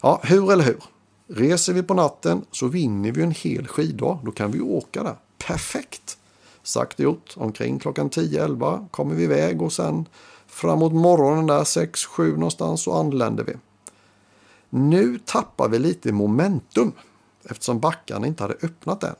ja, 0.00 0.20
hur 0.22 0.52
eller 0.52 0.64
hur? 0.64 0.82
Reser 1.26 1.72
vi 1.72 1.82
på 1.82 1.94
natten 1.94 2.44
så 2.50 2.66
vinner 2.66 3.12
vi 3.12 3.22
en 3.22 3.30
hel 3.30 3.66
skiddag. 3.66 4.18
Då 4.24 4.30
kan 4.30 4.50
vi 4.50 4.60
åka 4.60 5.02
där. 5.02 5.16
Perfekt! 5.38 6.18
Sagt 6.62 6.98
och 6.98 7.04
gjort. 7.04 7.34
Omkring 7.36 7.78
klockan 7.78 8.10
10-11 8.10 8.88
kommer 8.88 9.14
vi 9.14 9.24
iväg 9.24 9.62
och 9.62 9.72
sen 9.72 10.08
framåt 10.46 10.92
morgonen 10.92 11.46
där 11.46 11.64
6-7 11.64 12.32
någonstans 12.32 12.82
så 12.82 12.92
anländer 12.92 13.44
vi. 13.44 13.52
Nu 14.70 15.18
tappar 15.18 15.68
vi 15.68 15.78
lite 15.78 16.12
momentum 16.12 16.92
eftersom 17.44 17.80
backarna 17.80 18.26
inte 18.26 18.44
hade 18.44 18.54
öppnat 18.62 19.04
än. 19.04 19.14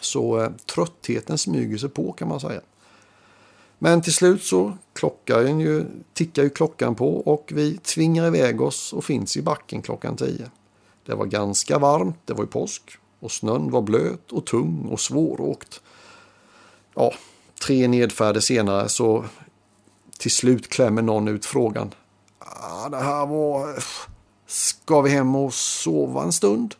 Så 0.00 0.40
eh, 0.40 0.50
tröttheten 0.74 1.38
smyger 1.38 1.78
sig 1.78 1.88
på 1.88 2.12
kan 2.12 2.28
man 2.28 2.40
säga. 2.40 2.60
Men 3.78 4.02
till 4.02 4.14
slut 4.14 4.42
så 4.42 4.76
ju, 5.60 5.84
tickar 6.12 6.42
ju 6.42 6.50
klockan 6.50 6.94
på 6.94 7.16
och 7.16 7.52
vi 7.54 7.76
tvingar 7.76 8.26
iväg 8.26 8.60
oss 8.60 8.92
och 8.92 9.04
finns 9.04 9.36
i 9.36 9.42
backen 9.42 9.82
klockan 9.82 10.16
10. 10.16 10.50
Det 11.06 11.14
var 11.14 11.26
ganska 11.26 11.78
varmt, 11.78 12.18
det 12.24 12.32
var 12.32 12.44
ju 12.44 12.50
påsk 12.50 12.98
och 13.20 13.32
snön 13.32 13.70
var 13.70 13.82
blöt 13.82 14.32
och 14.32 14.46
tung 14.46 14.88
och 14.90 15.00
svåråkt. 15.00 15.80
Ja, 16.94 17.12
tre 17.66 17.88
nedfärder 17.88 18.40
senare 18.40 18.88
så 18.88 19.24
till 20.18 20.30
slut 20.30 20.68
klämmer 20.68 21.02
någon 21.02 21.28
ut 21.28 21.46
frågan. 21.46 21.94
Ah, 22.38 22.88
det 22.88 22.96
här 22.96 23.26
var... 23.26 23.84
Ska 24.46 25.00
vi 25.00 25.10
hem 25.10 25.36
och 25.36 25.54
sova 25.54 26.22
en 26.22 26.32
stund? 26.32 26.74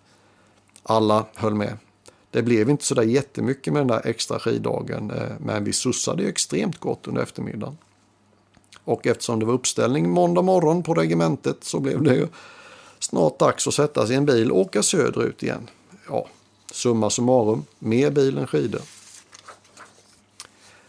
Alla 0.82 1.26
höll 1.34 1.54
med. 1.54 1.78
Det 2.30 2.42
blev 2.42 2.70
inte 2.70 2.84
så 2.84 2.94
där 2.94 3.02
jättemycket 3.02 3.72
med 3.72 3.80
den 3.80 3.88
där 3.88 4.06
extra 4.06 4.38
skiddagen, 4.38 5.10
eh, 5.10 5.32
men 5.38 5.64
vi 5.64 5.72
sussade 5.72 6.22
ju 6.22 6.28
extremt 6.28 6.78
gott 6.78 7.08
under 7.08 7.22
eftermiddagen. 7.22 7.78
Och 8.84 9.06
eftersom 9.06 9.40
det 9.40 9.46
var 9.46 9.54
uppställning 9.54 10.10
måndag 10.10 10.42
morgon 10.42 10.82
på 10.82 10.94
regementet 10.94 11.64
så 11.64 11.80
blev 11.80 12.02
det 12.02 12.14
ju 12.14 12.28
snart 12.98 13.38
dags 13.38 13.68
att 13.68 13.74
sätta 13.74 14.06
sig 14.06 14.14
i 14.14 14.16
en 14.16 14.26
bil 14.26 14.50
och 14.50 14.58
åka 14.58 14.82
söderut 14.82 15.42
igen. 15.42 15.70
Ja, 16.08 16.28
summa 16.72 17.10
summarum, 17.10 17.64
mer 17.78 18.10
bil 18.10 18.38
än 18.38 18.46
skidor. 18.46 18.80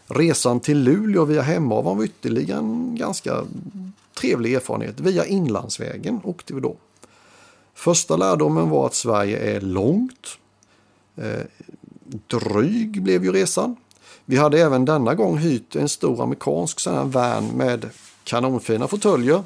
Resan 0.06 0.60
till 0.60 0.78
Luleå 0.78 1.24
via 1.24 1.42
Hemavan 1.42 1.96
var 1.96 2.04
ytterligare 2.04 2.58
en 2.58 2.96
ganska 2.96 3.44
trevlig 4.20 4.54
erfarenhet. 4.54 5.00
Via 5.00 5.26
Inlandsvägen 5.26 6.20
åkte 6.24 6.54
vi 6.54 6.60
då. 6.60 6.76
Första 7.74 8.16
lärdomen 8.16 8.70
var 8.70 8.86
att 8.86 8.94
Sverige 8.94 9.38
är 9.38 9.60
långt. 9.60 10.38
Eh, 11.16 11.40
dryg 12.26 13.02
blev 13.02 13.24
ju 13.24 13.32
resan. 13.32 13.76
Vi 14.24 14.36
hade 14.36 14.60
även 14.60 14.84
denna 14.84 15.14
gång 15.14 15.38
hyrt 15.38 15.76
en 15.76 15.88
stor 15.88 16.22
amerikansk 16.22 16.80
sån 16.80 16.94
här 16.94 17.04
van 17.04 17.46
med 17.46 17.90
kanonfina 18.24 18.88
fåtöljer 18.88 19.42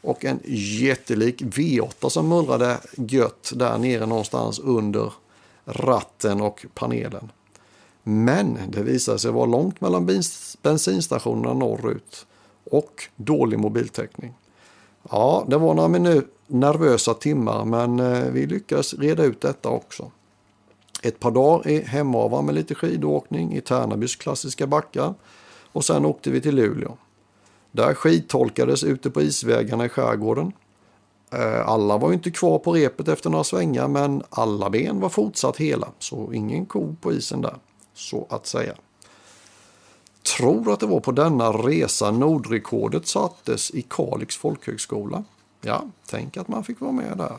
och 0.00 0.24
en 0.24 0.40
jättelik 0.80 1.42
V8 1.42 2.08
som 2.08 2.28
mullrade 2.28 2.78
gött 2.96 3.52
där 3.54 3.78
nere 3.78 4.06
någonstans 4.06 4.58
under 4.58 5.12
ratten 5.64 6.40
och 6.40 6.66
panelen. 6.74 7.30
Men 8.02 8.58
det 8.68 8.82
visade 8.82 9.18
sig 9.18 9.30
vara 9.30 9.46
långt 9.46 9.80
mellan 9.80 10.06
bensinstationerna 10.62 11.54
norrut 11.54 12.26
och 12.70 13.08
dålig 13.16 13.58
mobiltäckning. 13.58 14.34
Ja, 15.10 15.44
det 15.48 15.56
var 15.56 15.74
några 15.74 15.88
minu- 15.88 16.26
nervösa 16.46 17.14
timmar 17.14 17.64
men 17.64 18.00
eh, 18.00 18.30
vi 18.30 18.46
lyckades 18.46 18.94
reda 18.94 19.24
ut 19.24 19.40
detta 19.40 19.68
också. 19.68 20.10
Ett 21.02 21.20
par 21.20 21.30
dagar 21.30 21.68
i 21.68 21.82
Hemavan 21.82 22.46
med 22.46 22.54
lite 22.54 22.74
skidåkning 22.74 23.56
i 23.56 23.60
Tärnabys 23.60 24.16
klassiska 24.16 24.66
backar 24.66 25.14
och 25.72 25.84
sen 25.84 26.04
åkte 26.06 26.30
vi 26.30 26.40
till 26.40 26.54
Luleå. 26.54 26.96
Där 27.72 27.94
skidtolkades 27.94 28.84
ute 28.84 29.10
på 29.10 29.22
isvägarna 29.22 29.84
i 29.84 29.88
skärgården. 29.88 30.52
Eh, 31.32 31.68
alla 31.68 31.98
var 31.98 32.08
ju 32.08 32.14
inte 32.14 32.30
kvar 32.30 32.58
på 32.58 32.72
repet 32.72 33.08
efter 33.08 33.30
några 33.30 33.44
svängar 33.44 33.88
men 33.88 34.22
alla 34.30 34.70
ben 34.70 35.00
var 35.00 35.08
fortsatt 35.08 35.56
hela 35.56 35.88
så 35.98 36.32
ingen 36.32 36.66
ko 36.66 36.96
på 37.00 37.12
isen 37.12 37.40
där, 37.40 37.56
så 38.02 38.26
att 38.30 38.46
säga. 38.46 38.74
Tror 40.36 40.72
att 40.72 40.80
det 40.80 40.86
var 40.86 41.00
på 41.00 41.12
denna 41.12 41.50
resa 41.50 42.10
Nordrekordet 42.10 43.06
sattes 43.06 43.70
i 43.70 43.82
Kalix 43.82 44.36
folkhögskola. 44.36 45.24
Ja, 45.60 45.84
tänk 46.06 46.36
att 46.36 46.48
man 46.48 46.64
fick 46.64 46.80
vara 46.80 46.92
med 46.92 47.18
där. 47.18 47.36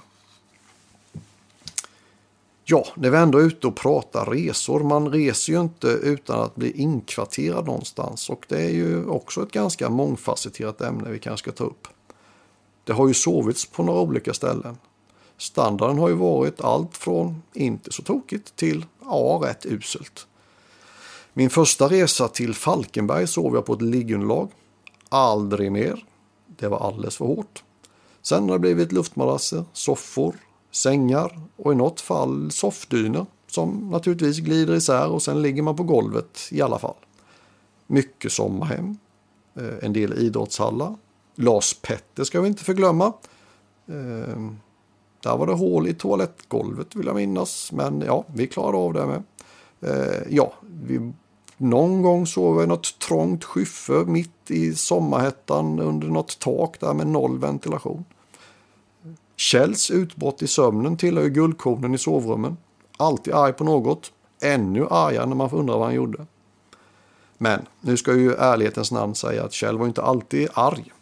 Ja, 2.65 2.85
när 2.95 3.09
vi 3.09 3.17
ändå 3.17 3.37
är 3.39 3.43
ute 3.43 3.67
och 3.67 3.75
pratar 3.75 4.25
resor. 4.25 4.79
Man 4.83 5.11
reser 5.11 5.53
ju 5.53 5.61
inte 5.61 5.87
utan 5.87 6.41
att 6.41 6.55
bli 6.55 6.71
inkvarterad 6.71 7.65
någonstans. 7.65 8.29
Och 8.29 8.45
det 8.49 8.61
är 8.61 8.69
ju 8.69 9.05
också 9.05 9.43
ett 9.43 9.51
ganska 9.51 9.89
mångfacetterat 9.89 10.81
ämne 10.81 11.09
vi 11.09 11.19
kanske 11.19 11.43
ska 11.43 11.51
ta 11.51 11.63
upp. 11.63 11.87
Det 12.83 12.93
har 12.93 13.07
ju 13.07 13.13
sovits 13.13 13.65
på 13.65 13.83
några 13.83 13.99
olika 13.99 14.33
ställen. 14.33 14.77
Standarden 15.37 15.97
har 15.97 16.09
ju 16.09 16.15
varit 16.15 16.61
allt 16.61 16.97
från 16.97 17.41
inte 17.53 17.91
så 17.91 18.03
tokigt 18.03 18.55
till 18.55 18.85
ja, 19.05 19.41
rätt 19.43 19.65
uselt. 19.65 20.27
Min 21.33 21.49
första 21.49 21.87
resa 21.89 22.27
till 22.27 22.53
Falkenberg 22.53 23.27
sov 23.27 23.55
jag 23.55 23.65
på 23.65 23.73
ett 23.73 23.81
liggunderlag. 23.81 24.51
Aldrig 25.09 25.71
mer. 25.71 26.05
Det 26.47 26.67
var 26.67 26.79
alldeles 26.79 27.17
för 27.17 27.25
hårt. 27.25 27.63
Sen 28.21 28.43
har 28.43 28.51
det 28.51 28.59
blivit 28.59 28.91
luftmadrasser, 28.91 29.63
soffor, 29.73 30.35
sängar 30.71 31.39
och 31.55 31.71
i 31.71 31.75
något 31.75 32.01
fall 32.01 32.51
soffdynor 32.51 33.25
som 33.47 33.89
naturligtvis 33.91 34.39
glider 34.39 34.75
isär 34.75 35.09
och 35.09 35.21
sen 35.21 35.41
ligger 35.41 35.61
man 35.63 35.75
på 35.75 35.83
golvet 35.83 36.39
i 36.51 36.61
alla 36.61 36.79
fall. 36.79 36.95
Mycket 37.87 38.31
sommarhem, 38.31 38.97
eh, 39.55 39.85
en 39.85 39.93
del 39.93 40.13
idrottshallar. 40.13 40.95
Lars 41.35 41.73
Petter 41.73 42.23
ska 42.23 42.41
vi 42.41 42.47
inte 42.47 42.63
förglömma. 42.63 43.13
Eh, 43.87 44.51
där 45.23 45.37
var 45.37 45.47
det 45.47 45.53
hål 45.53 45.87
i 45.87 45.93
toalettgolvet 45.93 46.95
vill 46.95 47.05
jag 47.05 47.15
minnas, 47.15 47.71
men 47.71 48.01
ja, 48.01 48.25
vi 48.33 48.47
klarade 48.47 48.77
av 48.77 48.93
det 48.93 49.05
med. 49.05 49.23
Eh, 49.81 50.21
ja, 50.29 50.53
vi, 50.61 51.13
någon 51.57 52.01
gång 52.01 52.27
sov 52.27 52.55
jag 52.55 52.63
i 52.63 52.67
något 52.67 52.99
trångt 52.99 53.43
skyffe 53.43 53.93
mitt 53.93 54.51
i 54.51 54.75
sommarhettan 54.75 55.79
under 55.79 56.07
något 56.07 56.39
tak 56.39 56.79
där 56.79 56.93
med 56.93 57.07
noll 57.07 57.39
ventilation. 57.39 58.05
Kjells 59.35 59.91
utbrott 59.91 60.41
i 60.41 60.47
sömnen 60.47 60.97
tillhör 60.97 61.23
ju 61.23 61.29
guldkornen 61.29 61.95
i 61.95 61.97
sovrummen. 61.97 62.57
Alltid 62.97 63.33
arg 63.33 63.53
på 63.53 63.63
något. 63.63 64.11
Ännu 64.41 64.87
argare 64.89 65.25
när 65.25 65.35
man 65.35 65.51
undrar 65.51 65.77
vad 65.77 65.85
han 65.85 65.95
gjorde. 65.95 66.25
Men 67.37 67.65
nu 67.81 67.97
ska 67.97 68.13
ju 68.13 68.33
ärlighetens 68.33 68.91
namn 68.91 69.15
säga 69.15 69.43
att 69.43 69.53
Kjell 69.53 69.77
var 69.77 69.87
inte 69.87 70.03
alltid 70.03 70.49
arg. 70.53 70.93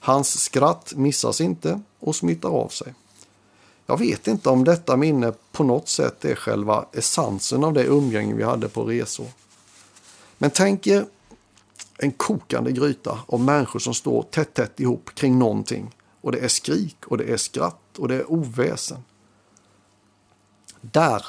Hans 0.00 0.40
skratt 0.40 0.92
missas 0.96 1.40
inte 1.40 1.80
och 2.00 2.16
smittar 2.16 2.48
av 2.48 2.68
sig. 2.68 2.94
Jag 3.86 3.98
vet 3.98 4.28
inte 4.28 4.48
om 4.48 4.64
detta 4.64 4.96
minne 4.96 5.32
på 5.52 5.64
något 5.64 5.88
sätt 5.88 6.24
är 6.24 6.34
själva 6.34 6.84
essensen 6.92 7.64
av 7.64 7.72
det 7.72 7.84
umgänge 7.84 8.34
vi 8.34 8.42
hade 8.42 8.68
på 8.68 8.84
resor. 8.84 9.26
Men 10.38 10.50
tänk 10.50 10.86
er 10.86 11.06
en 11.98 12.12
kokande 12.12 12.72
gryta 12.72 13.18
av 13.26 13.40
människor 13.40 13.78
som 13.78 13.94
står 13.94 14.22
tätt, 14.22 14.54
tätt 14.54 14.80
ihop 14.80 15.10
kring 15.14 15.38
någonting. 15.38 15.94
Och 16.20 16.32
det 16.32 16.38
är 16.38 16.48
skrik 16.48 17.06
och 17.06 17.18
det 17.18 17.32
är 17.32 17.36
skratt 17.36 17.98
och 17.98 18.08
det 18.08 18.14
är 18.14 18.30
oväsen. 18.30 19.04
Där, 20.80 21.26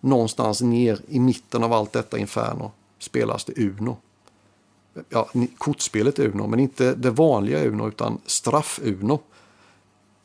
någonstans 0.00 0.60
ner 0.60 1.00
i 1.08 1.20
mitten 1.20 1.64
av 1.64 1.72
allt 1.72 1.92
detta 1.92 2.18
inferno, 2.18 2.72
spelas 2.98 3.44
det 3.44 3.58
Uno. 3.58 3.96
Ja, 5.08 5.28
kortspelet 5.58 6.18
Uno, 6.18 6.46
men 6.46 6.60
inte 6.60 6.94
det 6.94 7.10
vanliga 7.10 7.64
Uno 7.64 7.88
utan 7.88 8.20
straff-Uno. 8.26 9.18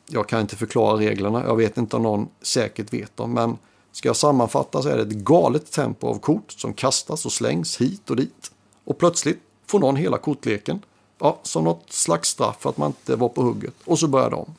Jag 0.06 0.28
kan 0.28 0.40
inte 0.40 0.56
förklara 0.56 0.98
reglerna, 0.98 1.44
jag 1.44 1.56
vet 1.56 1.76
inte 1.76 1.96
om 1.96 2.02
någon 2.02 2.28
säkert 2.42 2.92
vet 2.92 3.16
dem, 3.16 3.32
men 3.32 3.58
ska 3.92 4.08
jag 4.08 4.16
sammanfatta 4.16 4.82
så 4.82 4.88
är 4.88 4.96
det 4.96 5.02
ett 5.02 5.08
galet 5.08 5.72
tempo 5.72 6.06
av 6.06 6.18
kort 6.18 6.52
som 6.52 6.72
kastas 6.72 7.26
och 7.26 7.32
slängs 7.32 7.80
hit 7.80 8.10
och 8.10 8.16
dit. 8.16 8.50
Och 8.84 8.98
plötsligt 8.98 9.40
får 9.66 9.78
någon 9.78 9.96
hela 9.96 10.18
kortleken, 10.18 10.82
ja, 11.18 11.38
som 11.42 11.64
något 11.64 11.92
slags 11.92 12.28
straff 12.28 12.56
för 12.60 12.70
att 12.70 12.76
man 12.76 12.90
inte 12.90 13.16
var 13.16 13.28
på 13.28 13.42
hugget. 13.42 13.74
Och 13.84 13.98
så 13.98 14.08
börjar 14.08 14.30
de. 14.30 14.54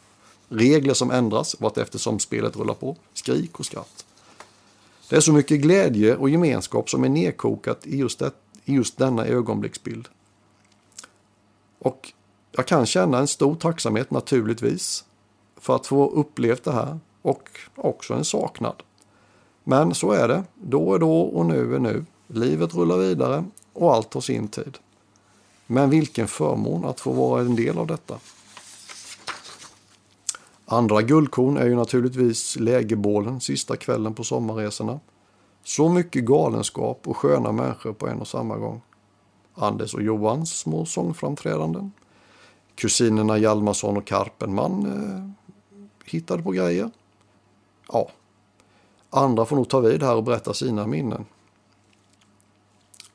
Regler 0.49 0.93
som 0.93 1.11
ändras 1.11 1.55
eftersom 1.75 2.19
spelet 2.19 2.55
rullar 2.55 2.73
på, 2.73 2.95
skrik 3.13 3.59
och 3.59 3.65
skratt. 3.65 4.05
Det 5.09 5.15
är 5.15 5.21
så 5.21 5.33
mycket 5.33 5.61
glädje 5.61 6.15
och 6.15 6.29
gemenskap 6.29 6.89
som 6.89 7.03
är 7.03 7.09
nedkokat 7.09 7.87
i 7.87 7.97
just, 7.97 8.19
det, 8.19 8.31
i 8.65 8.73
just 8.73 8.97
denna 8.97 9.25
ögonblicksbild. 9.25 10.07
Och 11.79 12.13
jag 12.51 12.67
kan 12.67 12.85
känna 12.85 13.19
en 13.19 13.27
stor 13.27 13.55
tacksamhet 13.55 14.11
naturligtvis 14.11 15.03
för 15.57 15.75
att 15.75 15.87
få 15.87 16.09
upplevt 16.09 16.63
det 16.63 16.71
här 16.71 16.99
och 17.21 17.49
också 17.75 18.13
en 18.13 18.25
saknad. 18.25 18.83
Men 19.71 19.95
så 19.95 20.11
är 20.11 20.27
det. 20.27 20.43
Då 20.55 20.93
är 20.93 20.99
då 20.99 21.21
och 21.21 21.45
nu 21.45 21.75
är 21.75 21.79
nu. 21.79 22.05
Livet 22.27 22.75
rullar 22.75 22.97
vidare 22.97 23.43
och 23.73 23.93
allt 23.93 24.13
har 24.13 24.21
sin 24.21 24.47
tid. 24.47 24.77
Men 25.67 25.89
vilken 25.89 26.27
förmån 26.27 26.85
att 26.85 26.99
få 26.99 27.11
vara 27.11 27.41
en 27.41 27.55
del 27.55 27.77
av 27.77 27.87
detta. 27.87 28.17
Andra 30.65 31.01
guldkorn 31.01 31.57
är 31.57 31.65
ju 31.65 31.75
naturligtvis 31.75 32.59
lägerbålen 32.59 33.41
sista 33.41 33.77
kvällen 33.77 34.13
på 34.13 34.23
sommarresorna. 34.23 34.99
Så 35.63 35.89
mycket 35.89 36.25
galenskap 36.25 37.07
och 37.07 37.17
sköna 37.17 37.51
människor 37.51 37.93
på 37.93 38.07
en 38.07 38.19
och 38.19 38.27
samma 38.27 38.57
gång. 38.57 38.81
Anders 39.55 39.93
och 39.93 40.01
Johans 40.01 40.59
små 40.59 40.85
sångframträdanden. 40.85 41.91
Kusinerna 42.75 43.37
Hjalmarsson 43.37 43.97
och 43.97 44.05
Karpenman 44.05 44.85
eh, 44.85 45.49
hittade 46.05 46.43
på 46.43 46.51
grejer. 46.51 46.91
Ja, 47.91 48.09
andra 49.11 49.45
får 49.45 49.55
nog 49.55 49.69
ta 49.69 49.79
vid 49.79 50.03
här 50.03 50.15
och 50.15 50.23
berätta 50.23 50.53
sina 50.53 50.87
minnen. 50.87 51.25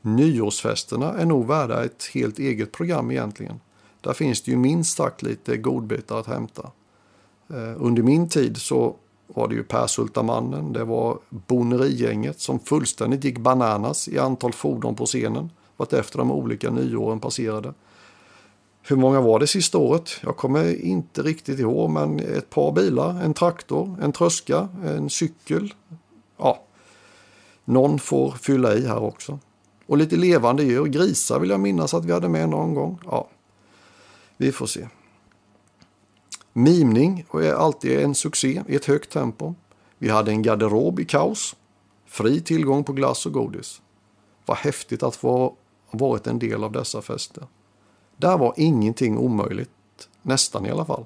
Nyårsfesterna 0.01 1.13
är 1.13 1.27
nog 1.27 1.47
värda 1.47 1.85
ett 1.85 2.05
helt 2.15 2.39
eget 2.39 2.73
program 2.73 3.11
egentligen. 3.11 3.61
Där 4.01 4.13
finns 4.13 4.43
det 4.43 4.51
ju 4.51 4.57
minst 4.57 4.97
sagt 4.97 5.23
lite 5.23 5.57
godbitar 5.57 6.21
att 6.21 6.27
hämta. 6.27 6.71
Eh, 7.49 7.75
under 7.77 8.03
min 8.03 8.29
tid 8.29 8.57
så 8.57 8.97
var 9.27 9.49
det 9.49 9.55
ju 9.55 9.63
Persultamannen, 9.63 10.73
det 10.73 10.85
var 10.85 11.19
Bonnerigänget 11.29 12.41
som 12.41 12.59
fullständigt 12.59 13.25
gick 13.25 13.39
bananas 13.39 14.09
i 14.09 14.19
antal 14.19 14.53
fordon 14.53 14.95
på 14.95 15.07
scenen 15.07 15.51
vartefter 15.77 16.19
de 16.19 16.31
olika 16.31 16.71
nyåren 16.71 17.21
passerade. 17.21 17.75
Hur 18.89 18.97
många 18.97 19.21
var 19.21 19.39
det 19.39 19.47
sista 19.47 19.79
året? 19.79 20.11
Jag 20.23 20.37
kommer 20.37 20.85
inte 20.85 21.23
riktigt 21.23 21.59
ihåg, 21.59 21.91
men 21.91 22.21
ett 22.21 22.51
par 22.51 22.73
bilar, 22.73 23.23
en 23.23 23.35
traktor, 23.35 23.97
en 24.03 24.13
tröska, 24.13 24.69
en 24.85 25.11
cykel. 25.11 25.75
Ja, 26.37 26.63
någon 27.65 27.99
får 27.99 28.31
fylla 28.31 28.75
i 28.75 28.87
här 28.87 29.03
också. 29.03 29.39
Och 29.87 29.97
lite 29.97 30.17
levande 30.17 30.65
djur, 30.65 30.85
grisar 30.85 31.41
vill 31.41 31.51
jag 31.51 31.61
minnas 31.61 31.95
att 31.95 32.05
vi 32.05 32.13
hade 32.13 32.29
med 32.29 32.49
någon 32.49 32.75
gång. 32.75 32.99
Ja, 33.05 33.29
vi 34.37 34.53
får 34.53 34.67
se. 34.67 34.89
Mimning 36.53 37.25
är 37.33 37.53
alltid 37.53 37.99
en 37.99 38.15
succé 38.15 38.63
i 38.69 38.75
ett 38.75 38.85
högt 38.85 39.13
tempo. 39.13 39.55
Vi 39.99 40.09
hade 40.09 40.31
en 40.31 40.43
garderob 40.43 41.01
i 41.01 41.05
kaos. 41.05 41.57
Fri 42.07 42.41
tillgång 42.41 42.85
på 42.85 42.93
glass 42.93 43.27
och 43.27 43.33
godis. 43.33 43.81
Vad 44.47 44.57
häftigt 44.57 45.03
att 45.03 45.17
få 45.17 45.39
ha 45.39 45.55
varit 45.91 46.27
en 46.27 46.39
del 46.39 46.65
av 46.65 46.73
dessa 46.73 47.03
fester. 47.03 47.47
Där 48.17 48.39
var 48.39 48.55
ingenting 48.57 49.19
omöjligt. 49.19 49.71
Nästan 50.23 50.67
i 50.67 50.71
alla 50.71 50.85
fall. 50.85 51.05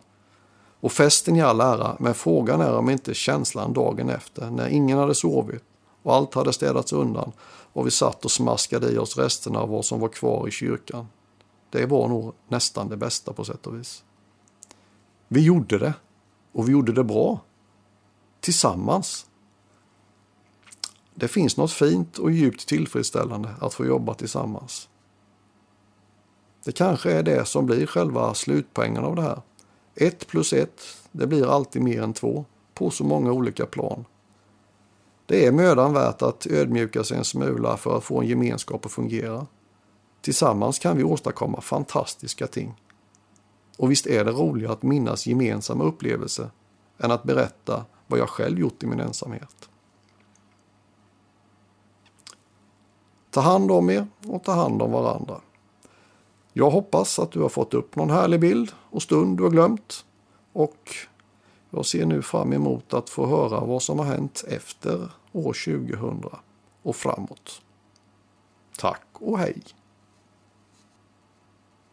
Och 0.80 0.92
festen 0.92 1.36
i 1.36 1.42
all 1.42 1.60
ära, 1.60 1.96
men 1.98 2.14
frågan 2.14 2.60
är 2.60 2.76
om 2.76 2.90
inte 2.90 3.14
känslan 3.14 3.72
dagen 3.72 4.08
efter, 4.08 4.50
när 4.50 4.68
ingen 4.68 4.98
hade 4.98 5.14
sovit 5.14 5.64
och 6.02 6.14
allt 6.14 6.34
hade 6.34 6.52
städats 6.52 6.92
undan 6.92 7.32
och 7.72 7.86
vi 7.86 7.90
satt 7.90 8.24
och 8.24 8.30
smaskade 8.30 8.92
i 8.92 8.98
oss 8.98 9.16
resterna 9.16 9.58
av 9.58 9.68
vad 9.68 9.84
som 9.84 10.00
var 10.00 10.08
kvar 10.08 10.48
i 10.48 10.50
kyrkan. 10.50 11.06
Det 11.70 11.86
var 11.86 12.08
nog 12.08 12.34
nästan 12.48 12.88
det 12.88 12.96
bästa 12.96 13.32
på 13.32 13.44
sätt 13.44 13.66
och 13.66 13.78
vis. 13.78 14.04
Vi 15.28 15.40
gjorde 15.40 15.78
det. 15.78 15.94
Och 16.52 16.68
vi 16.68 16.72
gjorde 16.72 16.92
det 16.92 17.04
bra. 17.04 17.40
Tillsammans. 18.40 19.26
Det 21.14 21.28
finns 21.28 21.56
något 21.56 21.72
fint 21.72 22.18
och 22.18 22.30
djupt 22.30 22.68
tillfredsställande 22.68 23.54
att 23.60 23.74
få 23.74 23.86
jobba 23.86 24.14
tillsammans. 24.14 24.88
Det 26.64 26.72
kanske 26.72 27.12
är 27.12 27.22
det 27.22 27.44
som 27.44 27.66
blir 27.66 27.86
själva 27.86 28.34
slutpoängen 28.34 29.04
av 29.04 29.16
det 29.16 29.22
här. 29.22 29.42
Ett 29.94 30.26
plus 30.26 30.52
ett, 30.52 30.80
det 31.12 31.26
blir 31.26 31.46
alltid 31.46 31.82
mer 31.82 32.02
än 32.02 32.12
två 32.12 32.44
på 32.74 32.90
så 32.90 33.04
många 33.04 33.32
olika 33.32 33.66
plan. 33.66 34.04
Det 35.26 35.46
är 35.46 35.52
mödan 35.52 35.92
värt 35.92 36.22
att 36.22 36.46
ödmjuka 36.46 37.04
sig 37.04 37.18
en 37.18 37.24
smula 37.24 37.76
för 37.76 37.96
att 37.96 38.04
få 38.04 38.20
en 38.20 38.26
gemenskap 38.26 38.86
att 38.86 38.92
fungera. 38.92 39.46
Tillsammans 40.20 40.78
kan 40.78 40.96
vi 40.96 41.04
åstadkomma 41.04 41.60
fantastiska 41.60 42.46
ting. 42.46 42.74
Och 43.78 43.90
visst 43.90 44.06
är 44.06 44.24
det 44.24 44.32
roligare 44.32 44.72
att 44.72 44.82
minnas 44.82 45.26
gemensamma 45.26 45.84
upplevelser 45.84 46.50
än 46.98 47.10
att 47.10 47.22
berätta 47.22 47.84
vad 48.06 48.20
jag 48.20 48.28
själv 48.28 48.58
gjort 48.58 48.82
i 48.82 48.86
min 48.86 49.00
ensamhet. 49.00 49.68
Ta 53.30 53.40
hand 53.40 53.70
om 53.70 53.90
er 53.90 54.06
och 54.26 54.44
ta 54.44 54.52
hand 54.52 54.82
om 54.82 54.92
varandra. 54.92 55.40
Jag 56.52 56.70
hoppas 56.70 57.18
att 57.18 57.32
du 57.32 57.40
har 57.40 57.48
fått 57.48 57.74
upp 57.74 57.96
någon 57.96 58.10
härlig 58.10 58.40
bild 58.40 58.72
och 58.90 59.02
stund 59.02 59.36
du 59.36 59.42
har 59.42 59.50
glömt. 59.50 60.04
Och 60.52 60.94
jag 61.70 61.86
ser 61.86 62.06
nu 62.06 62.22
fram 62.22 62.52
emot 62.52 62.94
att 62.94 63.10
få 63.10 63.26
höra 63.26 63.60
vad 63.60 63.82
som 63.82 63.98
har 63.98 64.06
hänt 64.06 64.44
efter 64.48 65.10
år 65.32 65.52
2000 65.52 66.24
och 66.82 66.96
framåt. 66.96 67.62
Tack 68.78 69.06
och 69.12 69.38
hej! 69.38 69.62